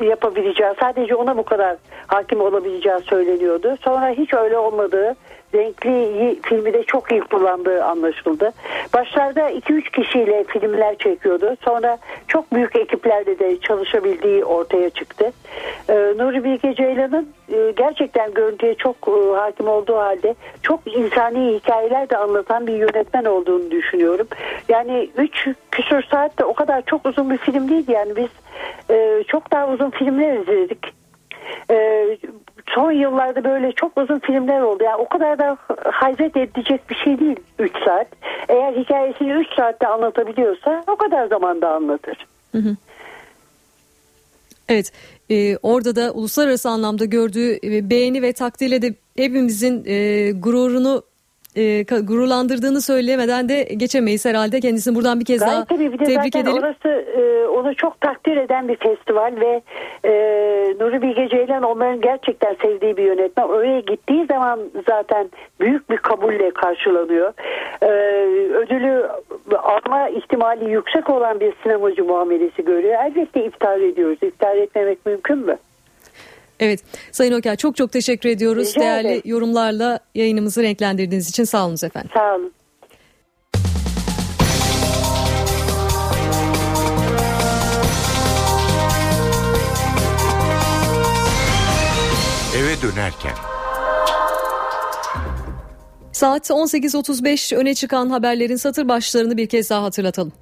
[0.00, 1.76] yapabileceği, sadece ona bu kadar
[2.06, 3.76] hakim olabileceği söyleniyordu.
[3.80, 5.14] Sonra hiç öyle olmadığı,
[5.54, 8.52] renkli filmi de çok iyi kullandığı anlaşıldı.
[8.94, 11.56] Başlarda 2-3 kişiyle filmler çekiyordu.
[11.64, 11.98] Sonra
[12.28, 15.32] çok büyük ekiplerle de çalışabildiği ortaya çıktı.
[15.88, 22.10] Ee, Nuri Bilge Ceylan'ın e, gerçekten görüntüye çok e, hakim olduğu halde çok insani hikayeler
[22.10, 24.28] de anlatan bir yönetmen olduğunu düşünüyorum.
[24.68, 27.92] Yani 3 küsur saat de o kadar çok uzun bir film değildi.
[27.92, 28.30] Yani biz
[28.90, 30.94] e, çok daha uzun filmler izledik.
[31.70, 32.06] E,
[32.74, 34.84] son yıllarda böyle çok uzun filmler oldu.
[34.84, 38.06] Yani o kadar da hayret edecek bir şey değil 3 saat.
[38.48, 42.26] Eğer hikayesini 3 saatte anlatabiliyorsa o kadar zamanda anlatır.
[44.68, 44.92] Evet,
[45.30, 51.02] e, orada da uluslararası anlamda gördüğü e, beğeni ve takdirle de hepimizin e, gururunu
[51.56, 54.60] e, gururlandırdığını söylemeden de geçemeyiz herhalde.
[54.60, 56.62] Kendisini buradan bir kez daha Gayet tabii bir de tebrik zaten edelim.
[56.62, 59.62] orası e, onu çok takdir eden bir festival ve
[60.04, 60.12] e,
[60.80, 63.44] Nuri Bilge Ceylan onların gerçekten sevdiği bir yönetmen.
[63.48, 65.30] Oraya gittiği zaman zaten
[65.60, 67.32] büyük bir kabulle karşılanıyor.
[67.82, 67.86] E,
[68.54, 69.08] ödülü
[69.62, 72.94] alma ihtimali yüksek olan bir sinemacı muamelesi görüyor.
[73.04, 74.18] Elbette iptal ediyoruz.
[74.22, 75.56] İptal etmemek mümkün mü?
[76.62, 76.80] Evet,
[77.12, 78.68] Sayın Oker çok çok teşekkür ediyoruz.
[78.68, 79.22] Rica Değerli ederim.
[79.24, 82.10] yorumlarla yayınımızı renklendirdiğiniz için sağ olun efendim.
[82.14, 82.52] Sağ olun.
[92.56, 93.32] Eve dönerken
[96.12, 100.32] Saat 18.35 öne çıkan haberlerin satır başlarını bir kez daha hatırlatalım.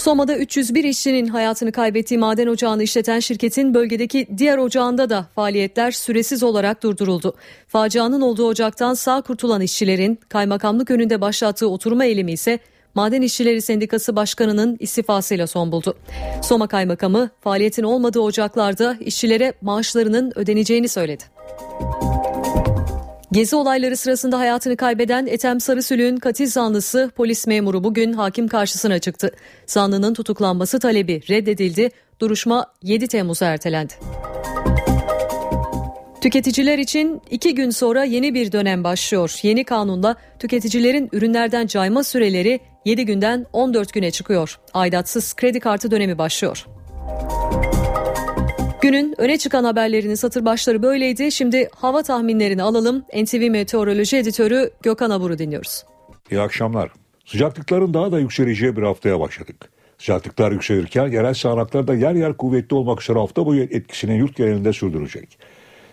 [0.00, 6.42] Soma'da 301 işçinin hayatını kaybettiği maden ocağını işleten şirketin bölgedeki diğer ocağında da faaliyetler süresiz
[6.42, 7.34] olarak durduruldu.
[7.66, 12.58] Facianın olduğu ocaktan sağ kurtulan işçilerin kaymakamlık önünde başlattığı oturma eylemi ise
[12.94, 15.96] Maden İşçileri Sendikası Başkanı'nın istifasıyla son buldu.
[16.42, 21.24] Soma Kaymakamı faaliyetin olmadığı ocaklarda işçilere maaşlarının ödeneceğini söyledi.
[23.32, 29.30] Gezi olayları sırasında hayatını kaybeden Ethem Sarısülük'ün katil zanlısı polis memuru bugün hakim karşısına çıktı.
[29.66, 31.90] Zanlının tutuklanması talebi reddedildi.
[32.20, 33.92] Duruşma 7 Temmuz'a ertelendi.
[36.20, 39.38] Tüketiciler için iki gün sonra yeni bir dönem başlıyor.
[39.42, 44.58] Yeni kanunla tüketicilerin ürünlerden cayma süreleri 7 günden 14 güne çıkıyor.
[44.74, 46.66] Aidatsız kredi kartı dönemi başlıyor.
[48.90, 51.32] Günün öne çıkan haberlerinin satır başları böyleydi.
[51.32, 53.04] Şimdi hava tahminlerini alalım.
[53.22, 55.84] NTV Meteoroloji Editörü Gökhan Abur'u dinliyoruz.
[56.30, 56.90] İyi akşamlar.
[57.24, 59.70] Sıcaklıkların daha da yükseleceği bir haftaya başladık.
[59.98, 64.72] Sıcaklıklar yükselirken yerel sağanaklar da yer yer kuvvetli olmak üzere hafta boyu etkisini yurt genelinde
[64.72, 65.38] sürdürecek.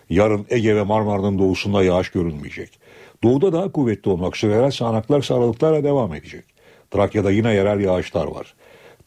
[0.10, 2.80] Yarın Ege ve Marmara'nın doğusunda yağış görünmeyecek.
[3.24, 6.46] Doğuda daha kuvvetli olmak üzere yerel sağanaklar aralıklarla devam edecek.
[6.92, 8.54] Trakya'da yine yerel yağışlar var.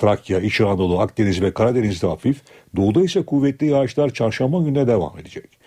[0.01, 2.41] Trakya, İç Anadolu, Akdeniz ve Karadeniz'de hafif,
[2.77, 5.61] doğuda ise kuvvetli yağışlar çarşamba gününe devam edecek.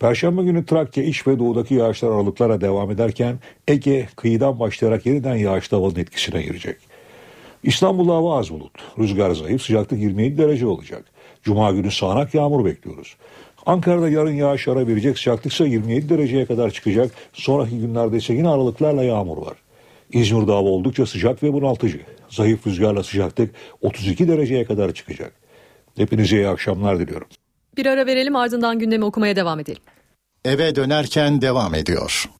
[0.00, 3.38] Perşembe günü Trakya, iç ve doğudaki yağışlar aralıklara devam ederken
[3.68, 6.76] Ege kıyıdan başlayarak yeniden yağışlı havanın etkisine girecek.
[7.62, 8.72] İstanbul'da hava az bulut.
[8.98, 11.04] Rüzgar zayıf, sıcaklık 27 derece olacak.
[11.42, 13.16] Cuma günü sağanak yağmur bekliyoruz.
[13.66, 17.10] Ankara'da yarın yağış ara verecek, sıcaklık ise 27 dereceye kadar çıkacak.
[17.32, 19.54] Sonraki günlerde ise yine aralıklarla yağmur var.
[20.12, 22.00] İzmir'de hava oldukça sıcak ve bunaltıcı.
[22.28, 25.43] Zayıf rüzgarla sıcaklık 32 dereceye kadar çıkacak.
[25.96, 27.28] Hepinize iyi akşamlar diliyorum.
[27.76, 29.82] Bir ara verelim ardından gündemi okumaya devam edelim.
[30.44, 32.30] Eve dönerken devam ediyor.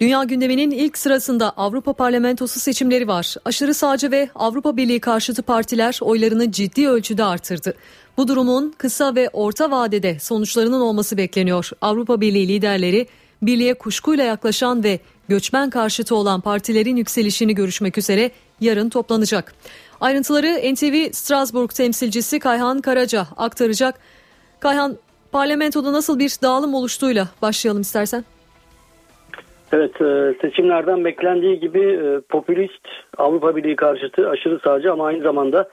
[0.00, 3.34] Dünya gündeminin ilk sırasında Avrupa Parlamentosu seçimleri var.
[3.44, 7.74] Aşırı sağcı ve Avrupa Birliği karşıtı partiler oylarını ciddi ölçüde artırdı.
[8.16, 11.70] Bu durumun kısa ve orta vadede sonuçlarının olması bekleniyor.
[11.80, 13.06] Avrupa Birliği liderleri
[13.42, 18.30] birliğe kuşkuyla yaklaşan ve göçmen karşıtı olan partilerin yükselişini görüşmek üzere
[18.60, 19.52] yarın toplanacak.
[20.00, 23.94] Ayrıntıları NTV Strasbourg temsilcisi Kayhan Karaca aktaracak.
[24.60, 24.96] Kayhan
[25.32, 28.24] parlamentoda nasıl bir dağılım oluştuğuyla başlayalım istersen.
[29.72, 32.88] Evet e, seçimlerden beklendiği gibi e, popülist
[33.18, 35.68] Avrupa Birliği karşıtı aşırı sağcı ama aynı zamanda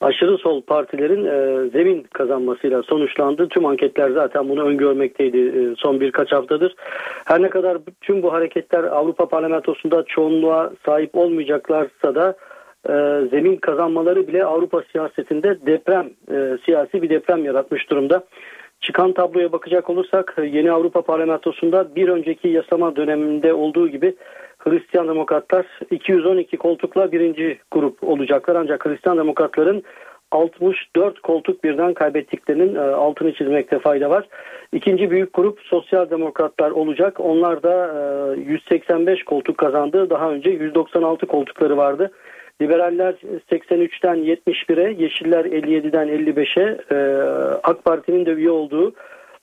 [0.00, 3.48] aşırı sol partilerin e, zemin kazanmasıyla sonuçlandı.
[3.48, 6.74] Tüm anketler zaten bunu öngörmekteydi son birkaç haftadır.
[7.24, 12.34] Her ne kadar tüm bu hareketler Avrupa Parlamentosu'nda çoğunluğa sahip olmayacaklarsa da
[13.30, 16.10] zemin kazanmaları bile Avrupa siyasetinde deprem,
[16.64, 18.24] siyasi bir deprem yaratmış durumda.
[18.80, 24.14] Çıkan tabloya bakacak olursak yeni Avrupa Parlamentosu'nda bir önceki yasama döneminde olduğu gibi
[24.60, 28.56] Hristiyan Demokratlar 212 koltukla birinci grup olacaklar.
[28.56, 29.82] Ancak Hristiyan Demokratların
[30.30, 34.28] 64 koltuk birden kaybettiklerinin e, altını çizmekte fayda var.
[34.72, 37.20] İkinci büyük grup Sosyal Demokratlar olacak.
[37.20, 37.90] Onlar da
[38.34, 40.10] 185 e, koltuk kazandı.
[40.10, 42.10] Daha önce 196 koltukları vardı.
[42.62, 43.14] Liberaller
[43.50, 46.96] 83'ten 71'e, Yeşiller 57'den 55'e, e,
[47.62, 48.92] AK Parti'nin de üye olduğu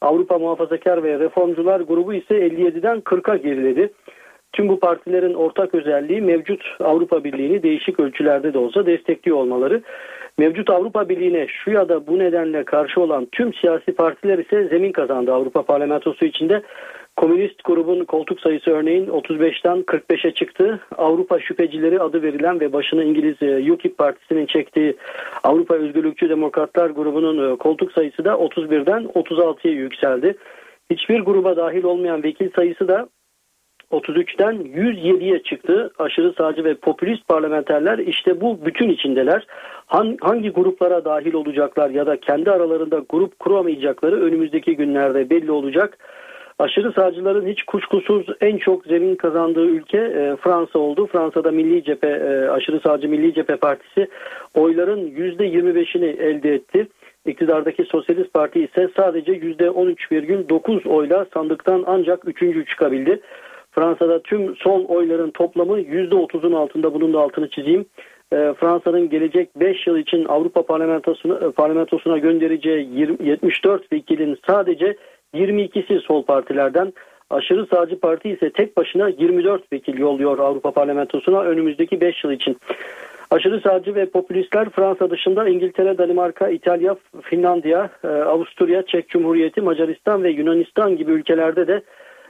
[0.01, 3.93] Avrupa Muhafazakar ve Reformcular grubu ise 57'den 40'a geriledi.
[4.53, 9.81] Tüm bu partilerin ortak özelliği mevcut Avrupa Birliği'ni değişik ölçülerde de olsa destekliyor olmaları.
[10.37, 14.91] Mevcut Avrupa Birliği'ne şu ya da bu nedenle karşı olan tüm siyasi partiler ise zemin
[14.91, 16.61] kazandı Avrupa Parlamentosu içinde.
[17.17, 20.79] Komünist grubun koltuk sayısı örneğin 35'ten 45'e çıktı.
[20.97, 24.95] Avrupa Şüphecileri adı verilen ve başını İngiliz e, UKIP partisinin çektiği
[25.43, 30.37] Avrupa Özgürlükçü Demokratlar grubunun e, koltuk sayısı da 31'den 36'ya yükseldi.
[30.91, 33.07] Hiçbir gruba dahil olmayan vekil sayısı da
[33.91, 35.91] 33'ten 107'ye çıktı.
[35.99, 39.47] Aşırı sağcı ve popülist parlamenterler işte bu bütün içindeler.
[40.21, 45.97] Hangi gruplara dahil olacaklar ya da kendi aralarında grup kuramayacakları önümüzdeki günlerde belli olacak.
[46.59, 51.07] Aşırı sağcıların hiç kuşkusuz en çok zemin kazandığı ülke e, Fransa oldu.
[51.11, 54.07] Fransa'da Milli Cephe, e, Aşırı Sağcı Milli Cephe Partisi
[54.53, 56.87] oyların %25'ini elde etti.
[57.25, 62.69] İktidardaki Sosyalist Parti ise sadece %13,9 oyla sandıktan ancak 3.
[62.69, 63.21] çıkabildi.
[63.77, 67.85] Fransa'da tüm sol oyların toplamı %30'un altında bunun da altını çizeyim.
[68.33, 74.97] E, Fransa'nın gelecek 5 yıl için Avrupa Parlamentosuna, e, Parlamentosuna göndereceği 20, 74 vekilin sadece
[75.33, 76.93] 22'si sol partilerden.
[77.29, 82.57] Aşırı sağcı parti ise tek başına 24 vekil yolluyor Avrupa Parlamentosu'na önümüzdeki 5 yıl için.
[83.31, 90.23] Aşırı sağcı ve popülistler Fransa dışında İngiltere, Danimarka, İtalya, Finlandiya, e, Avusturya, Çek Cumhuriyeti, Macaristan
[90.23, 91.81] ve Yunanistan gibi ülkelerde de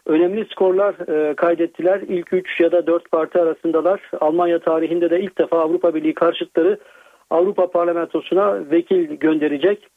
[0.08, 2.02] önemli skorlar e, kaydettiler.
[2.02, 4.02] İlk 3 ya da 4 parti arasındalar.
[4.22, 6.78] Almanya tarihinde de ilk defa Avrupa Birliği karşıtları
[7.30, 9.88] Avrupa Parlamentosu'na vekil gönderecek.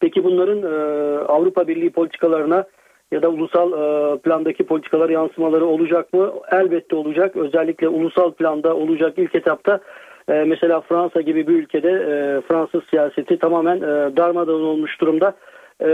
[0.00, 2.64] Peki bunların e, Avrupa Birliği politikalarına
[3.12, 6.32] ya da ulusal e, plandaki politikalar yansımaları olacak mı?
[6.50, 7.36] Elbette olacak.
[7.36, 9.80] Özellikle ulusal planda olacak ilk etapta
[10.28, 15.34] e, mesela Fransa gibi bir ülkede e, Fransız siyaseti tamamen e, darmadağın olmuş durumda.
[15.82, 15.88] E,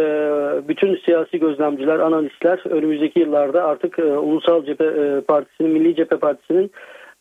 [0.69, 6.71] bütün siyasi gözlemciler, analistler önümüzdeki yıllarda artık e, Ulusal Cephe e, Partisi'nin, Milli Cephe Partisi'nin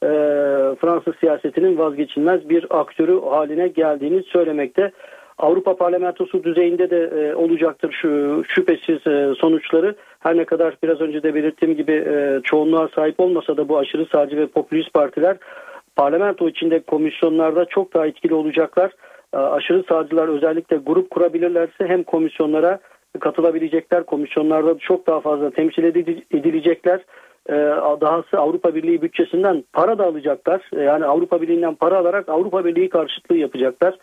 [0.03, 0.10] e,
[0.76, 4.91] Fransız siyasetinin vazgeçilmez bir aktörü haline geldiğini söylemekte.
[5.38, 8.99] Avrupa Parlamentosu düzeyinde de olacaktır şu şüphesiz
[9.38, 9.95] sonuçları.
[10.20, 14.05] Her ne kadar biraz önce de belirttiğim gibi e, çoğunluğa sahip olmasa da bu aşırı
[14.05, 15.38] sağcı ve popülist partiler
[15.95, 18.91] parlamento içinde komisyonlarda çok daha etkili olacaklar.
[19.34, 22.80] E, aşırı sağcılar özellikle grup kurabilirlerse hem komisyonlara
[23.19, 25.84] katılabilecekler, komisyonlarda çok daha fazla temsil
[26.32, 26.99] edilecekler.
[27.49, 27.53] E,
[28.01, 30.61] dahası Avrupa Birliği bütçesinden para da alacaklar.
[30.73, 33.97] E, yani Avrupa Birliği'nden para alarak Avrupa Birliği karşıtlığı yapacaklar.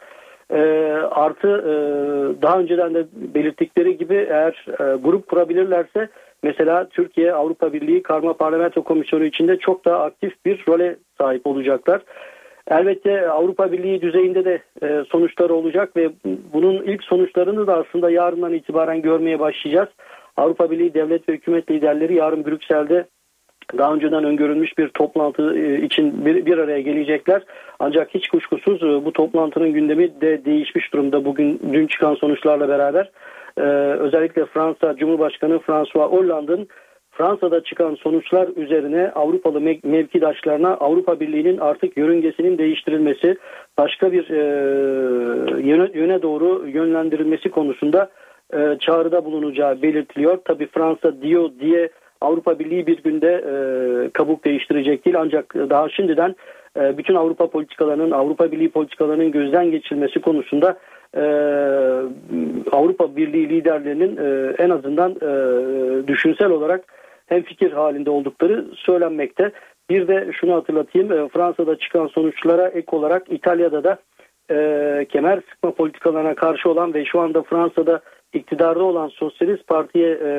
[1.10, 1.72] Artı e,
[2.42, 6.08] daha önceden de belirttikleri gibi eğer e, grup kurabilirlerse
[6.42, 12.02] mesela Türkiye Avrupa Birliği Karma Parlamento Komisyonu içinde çok daha aktif bir role sahip olacaklar.
[12.70, 16.10] Elbette Avrupa Birliği düzeyinde de e, sonuçları olacak ve
[16.52, 19.88] bunun ilk sonuçlarını da aslında yarından itibaren görmeye başlayacağız.
[20.36, 23.06] Avrupa Birliği devlet ve hükümet liderleri yarın Brüksel'de
[23.78, 27.42] daha önceden öngörülmüş bir toplantı e, için bir, bir araya gelecekler.
[27.78, 33.10] Ancak hiç kuşkusuz e, bu toplantının gündemi de değişmiş durumda bugün dün çıkan sonuçlarla beraber.
[33.58, 33.62] Ee,
[33.98, 36.68] özellikle Fransa Cumhurbaşkanı François Hollande'ın
[37.16, 43.36] Fransa'da çıkan sonuçlar üzerine Avrupalı mevkidaşlarına Avrupa Birliği'nin artık yörüngesinin değiştirilmesi,
[43.78, 44.40] başka bir e,
[45.68, 48.10] yöne, yöne doğru yönlendirilmesi konusunda
[48.54, 50.38] e, çağrıda bulunacağı belirtiliyor.
[50.44, 51.88] Tabi Fransa diyor diye
[52.20, 56.34] Avrupa Birliği bir günde e, kabuk değiştirecek değil ancak daha şimdiden
[56.76, 60.78] e, bütün Avrupa politikalarının Avrupa Birliği politikalarının gözden geçirilmesi konusunda
[61.16, 61.22] e,
[62.72, 66.84] Avrupa Birliği liderlerinin e, en azından e, düşünsel olarak
[67.26, 69.52] hem fikir halinde oldukları söylenmekte.
[69.90, 73.98] Bir de şunu hatırlatayım e, Fransa'da çıkan sonuçlara ek olarak İtalya'da da
[74.50, 78.00] e, kemer sıkma politikalarına karşı olan ve şu anda Fransa'da
[78.32, 80.30] iktidarda olan Sosyalist Parti'ye e,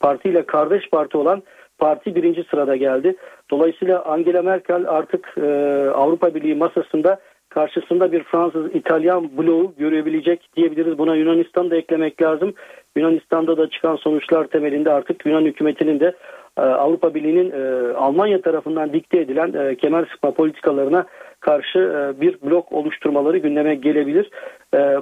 [0.00, 1.42] partiyle kardeş parti olan
[1.78, 3.16] parti birinci sırada geldi.
[3.50, 5.42] Dolayısıyla Angela Merkel artık e,
[5.90, 10.98] Avrupa Birliği masasında karşısında bir Fransız-İtalyan bloğu görebilecek diyebiliriz.
[10.98, 12.54] Buna Yunanistan da eklemek lazım.
[12.96, 16.16] Yunanistan'da da çıkan sonuçlar temelinde artık Yunan hükümetinin de
[16.58, 21.06] e, Avrupa Birliği'nin e, Almanya tarafından dikte edilen e, kemer sıkma politikalarına
[21.40, 24.30] karşı bir blok oluşturmaları gündeme gelebilir.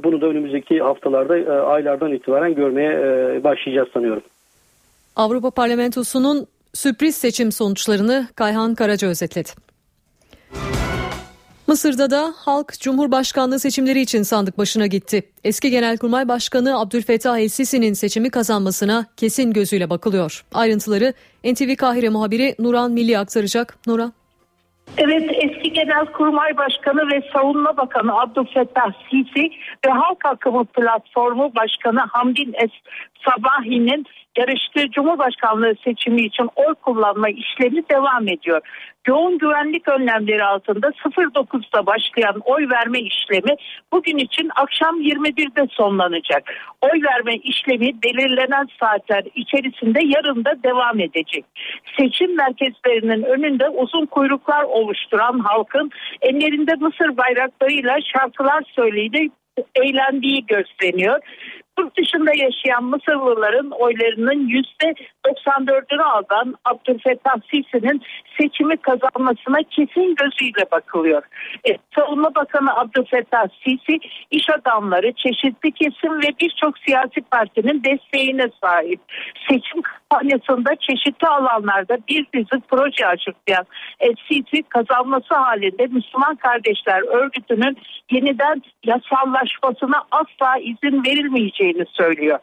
[0.05, 2.91] Bunu da önümüzdeki haftalarda aylardan itibaren görmeye
[3.45, 4.22] başlayacağız sanıyorum.
[5.16, 9.51] Avrupa Parlamentosu'nun sürpriz seçim sonuçlarını Kayhan Karaca özetledi.
[11.71, 15.23] Mısır'da da halk Cumhurbaşkanlığı seçimleri için sandık başına gitti.
[15.45, 20.45] Eski Genelkurmay Başkanı Abdülfettah El-Sisi'nin seçimi kazanmasına kesin gözüyle bakılıyor.
[20.55, 21.12] Ayrıntıları
[21.45, 23.79] NTV Kahire muhabiri Nuran Milli aktaracak.
[23.87, 24.12] Nuran.
[24.99, 29.51] Evet eski Genelkurmay Başkanı ve Savunma Bakanı Abdülfettah Sisi
[29.87, 32.71] ve Halk Akımı Platformu Başkanı Hamdin Es
[33.25, 34.07] Sabahi'nin
[34.39, 38.61] yarıştığı Cumhurbaşkanlığı seçimi için oy kullanma işlemi devam ediyor.
[39.07, 43.57] Yoğun güvenlik önlemleri altında 09'da başlayan oy verme işlemi
[43.93, 46.43] bugün için akşam 21'de sonlanacak.
[46.81, 51.45] Oy verme işlemi belirlenen saatler içerisinde yarın da devam edecek.
[51.99, 59.33] Seçim merkezlerinin önünde uzun kuyruklar oluşturan halkın ellerinde Mısır bayraklarıyla şarkılar söyleyip
[59.74, 61.20] eğlendiği gözleniyor.
[61.81, 64.95] Yurt dışında yaşayan Mısırlıların oylarının yüzde
[65.26, 68.03] 94'ünü alan Abdülfettah Sisi'nin
[68.41, 71.22] seçimi kazanmasına kesin gözüyle bakılıyor.
[71.68, 73.99] E, Savunma Bakanı Abdülfettah Sisi
[74.31, 79.01] iş adamları, çeşitli kesim ve birçok siyasi partinin desteğine sahip.
[79.49, 83.66] Seçim kampanyasında çeşitli alanlarda bir dizi proje açıklayan
[84.01, 87.76] e, Sisi kazanması halinde Müslüman Kardeşler Örgütü'nün
[88.11, 91.05] yeniden yasallaşmasına asla izin
[91.71, 92.39] verilmeyeceğini söylüyor.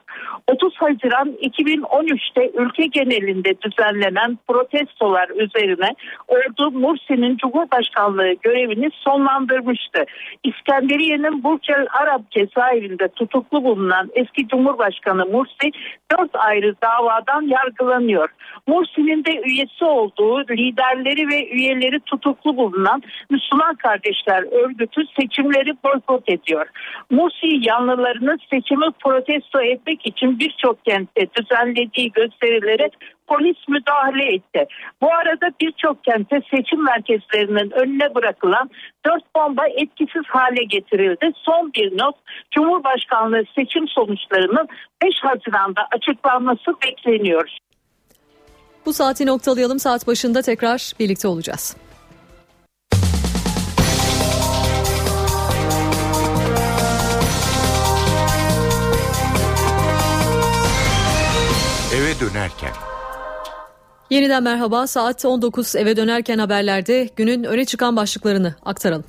[0.48, 5.90] 30 Haziran 2013'te ülke genelinde düzenlenen protestolar üzerine
[6.28, 10.06] ordu Mursi'nin Cumhurbaşkanlığı görevini sonlandırmıştı.
[10.44, 15.72] İskenderiye'nin Burçel Arap cezaevinde tutuklu bulunan eski Cumhurbaşkanı Mursi
[16.20, 18.30] 4 ayrı davadan yargılanıyor.
[18.68, 26.68] Mursi'nin de üyesi olduğu liderleri ve üyeleri tutuklu bulunan Müslüman Kardeşler Örgütü seçimleri boykot ediyor.
[27.10, 32.90] Mursi yanlılarını seçimi protesto etmek için birçok kentte düzenlediği gösterilere
[33.28, 34.66] polis müdahale etti.
[35.02, 38.70] Bu arada birçok kentte seçim merkezlerinin önüne bırakılan
[39.06, 41.32] dört bomba etkisiz hale getirildi.
[41.46, 42.16] Son bir not
[42.52, 44.68] Cumhurbaşkanlığı seçim sonuçlarının
[45.04, 47.50] 5 Haziran'da açıklanması bekleniyor.
[48.86, 49.80] Bu saati noktalayalım.
[49.80, 51.78] Saat başında tekrar birlikte olacağız.
[62.30, 62.72] Dönerken.
[64.10, 64.88] Yeniden merhaba.
[64.88, 69.04] Saat 19 eve dönerken haberlerde günün öne çıkan başlıklarını aktaralım.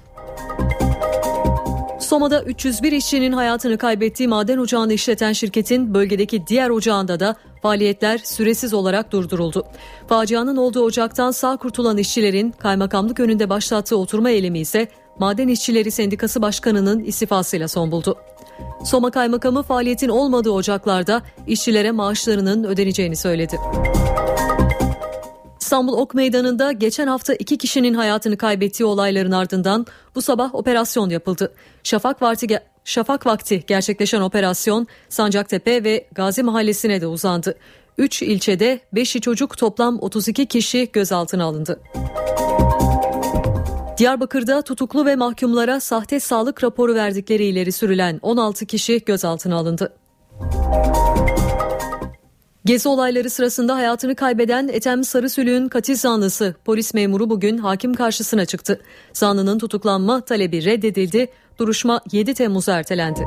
[2.01, 8.75] Soma'da 301 işçinin hayatını kaybettiği maden ocağını işleten şirketin bölgedeki diğer ocağında da faaliyetler süresiz
[8.75, 9.64] olarak durduruldu.
[10.09, 14.89] Facianın olduğu ocaktan sağ kurtulan işçilerin kaymakamlık önünde başlattığı oturma eylemi ise
[15.19, 18.19] Maden İşçileri Sendikası Başkanı'nın istifasıyla son buldu.
[18.85, 23.59] Soma Kaymakamı faaliyetin olmadığı ocaklarda işçilere maaşlarının ödeneceğini söyledi.
[25.61, 31.53] İstanbul Ok Meydanı'nda geçen hafta iki kişinin hayatını kaybettiği olayların ardından bu sabah operasyon yapıldı.
[31.83, 37.55] Şafak vakti, Şafak vakti gerçekleşen operasyon Sancaktepe ve Gazi Mahallesi'ne de uzandı.
[37.99, 41.81] 3 ilçede 5'i çocuk toplam 32 kişi gözaltına alındı.
[43.99, 49.92] Diyarbakır'da tutuklu ve mahkumlara sahte sağlık raporu verdikleri ileri sürülen 16 kişi gözaltına alındı.
[52.64, 58.80] Gezi olayları sırasında hayatını kaybeden Ethem Sarısülüğün katil zanlısı polis memuru bugün hakim karşısına çıktı.
[59.12, 61.28] Zanlının tutuklanma talebi reddedildi.
[61.59, 63.26] Duruşma 7 Temmuz'a ertelendi.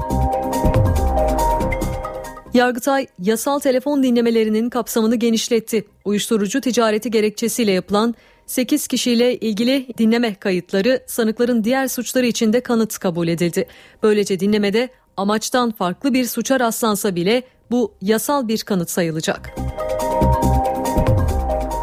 [2.53, 5.85] Yargıtay yasal telefon dinlemelerinin kapsamını genişletti.
[6.05, 8.15] Uyuşturucu ticareti gerekçesiyle yapılan
[8.45, 13.67] 8 kişiyle ilgili dinleme kayıtları sanıkların diğer suçları için de kanıt kabul edildi.
[14.03, 19.55] Böylece dinlemede amaçtan farklı bir suça rastlansa bile bu yasal bir kanıt sayılacak.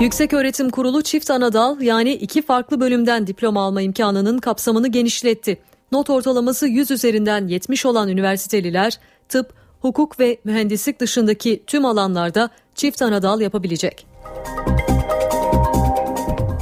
[0.00, 5.58] Yüksek Öğretim Kurulu çift anadal yani iki farklı bölümden diploma alma imkanının kapsamını genişletti.
[5.92, 8.98] Not ortalaması 100 üzerinden 70 olan üniversiteliler
[9.28, 14.06] tıp, hukuk ve mühendislik dışındaki tüm alanlarda çift anadal yapabilecek.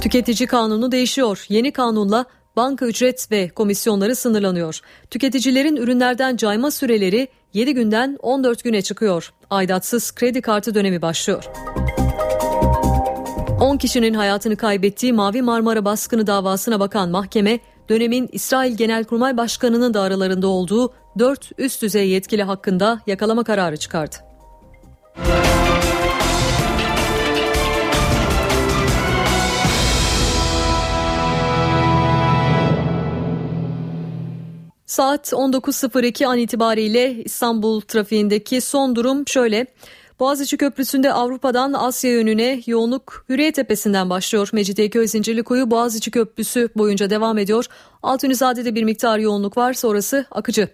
[0.07, 1.45] Tüketici kanunu değişiyor.
[1.49, 2.25] Yeni kanunla
[2.57, 4.81] banka ücret ve komisyonları sınırlanıyor.
[5.11, 9.33] Tüketicilerin ürünlerden cayma süreleri 7 günden 14 güne çıkıyor.
[9.51, 11.45] Aidatsız kredi kartı dönemi başlıyor.
[13.61, 20.01] 10 kişinin hayatını kaybettiği Mavi Marmara baskını davasına bakan mahkeme, dönemin İsrail Genelkurmay Başkanı'nın da
[20.01, 24.17] aralarında olduğu 4 üst düzey yetkili hakkında yakalama kararı çıkardı.
[34.87, 39.67] Saat 19.02 an itibariyle İstanbul trafiğindeki son durum şöyle.
[40.21, 44.49] Boğaziçi Köprüsü'nde Avrupa'dan Asya yönüne yoğunluk Hürriyet Tepesi'nden başlıyor.
[44.53, 47.67] Mecidiyeköy Zincirlikuyu Boğaziçi Köprüsü boyunca devam ediyor.
[48.03, 50.69] Altunizade'de bir miktar yoğunluk var sonrası akıcı.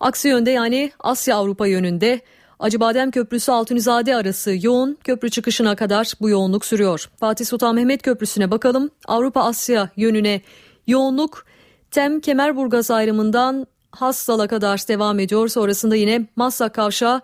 [0.00, 2.20] Aksi yönde yani Asya Avrupa yönünde
[2.58, 7.10] Acıbadem Köprüsü Altunizade arası yoğun köprü çıkışına kadar bu yoğunluk sürüyor.
[7.20, 8.90] Fatih Sultan Mehmet Köprüsü'ne bakalım.
[9.08, 10.40] Avrupa Asya yönüne
[10.86, 11.51] yoğunluk
[11.92, 15.48] Tem Kemerburgaz ayrımından Hassal'a kadar devam ediyor.
[15.48, 17.20] Sonrasında yine Maslak Kavşağı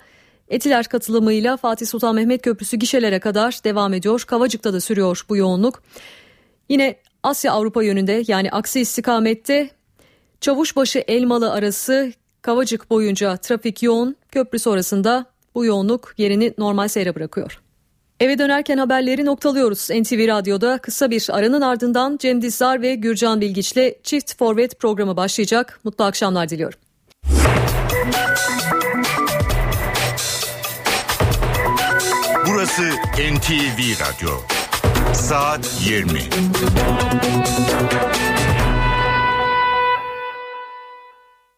[0.49, 4.25] Etiler katılımıyla Fatih Sultan Mehmet Köprüsü gişelere kadar devam ediyor.
[4.27, 5.83] Kavacık'ta da sürüyor bu yoğunluk.
[6.69, 9.71] Yine Asya Avrupa yönünde yani aksi istikamette
[10.41, 12.13] Çavuşbaşı Elmalı arası
[12.43, 14.17] Kavacık boyunca trafik yoğun.
[14.33, 17.61] Köprü sonrasında bu yoğunluk yerini normal seyre bırakıyor.
[18.21, 19.91] Eve dönerken haberleri noktalıyoruz.
[19.91, 25.81] NTV Radyo'da kısa bir aranın ardından Cem Dizdar ve Gürcan Bilgiç'le Çift Forvet programı başlayacak.
[25.85, 26.79] Mutlu akşamlar diliyorum.
[32.49, 32.83] Burası
[33.35, 34.31] NTV Radyo.
[35.13, 36.21] Saat 20.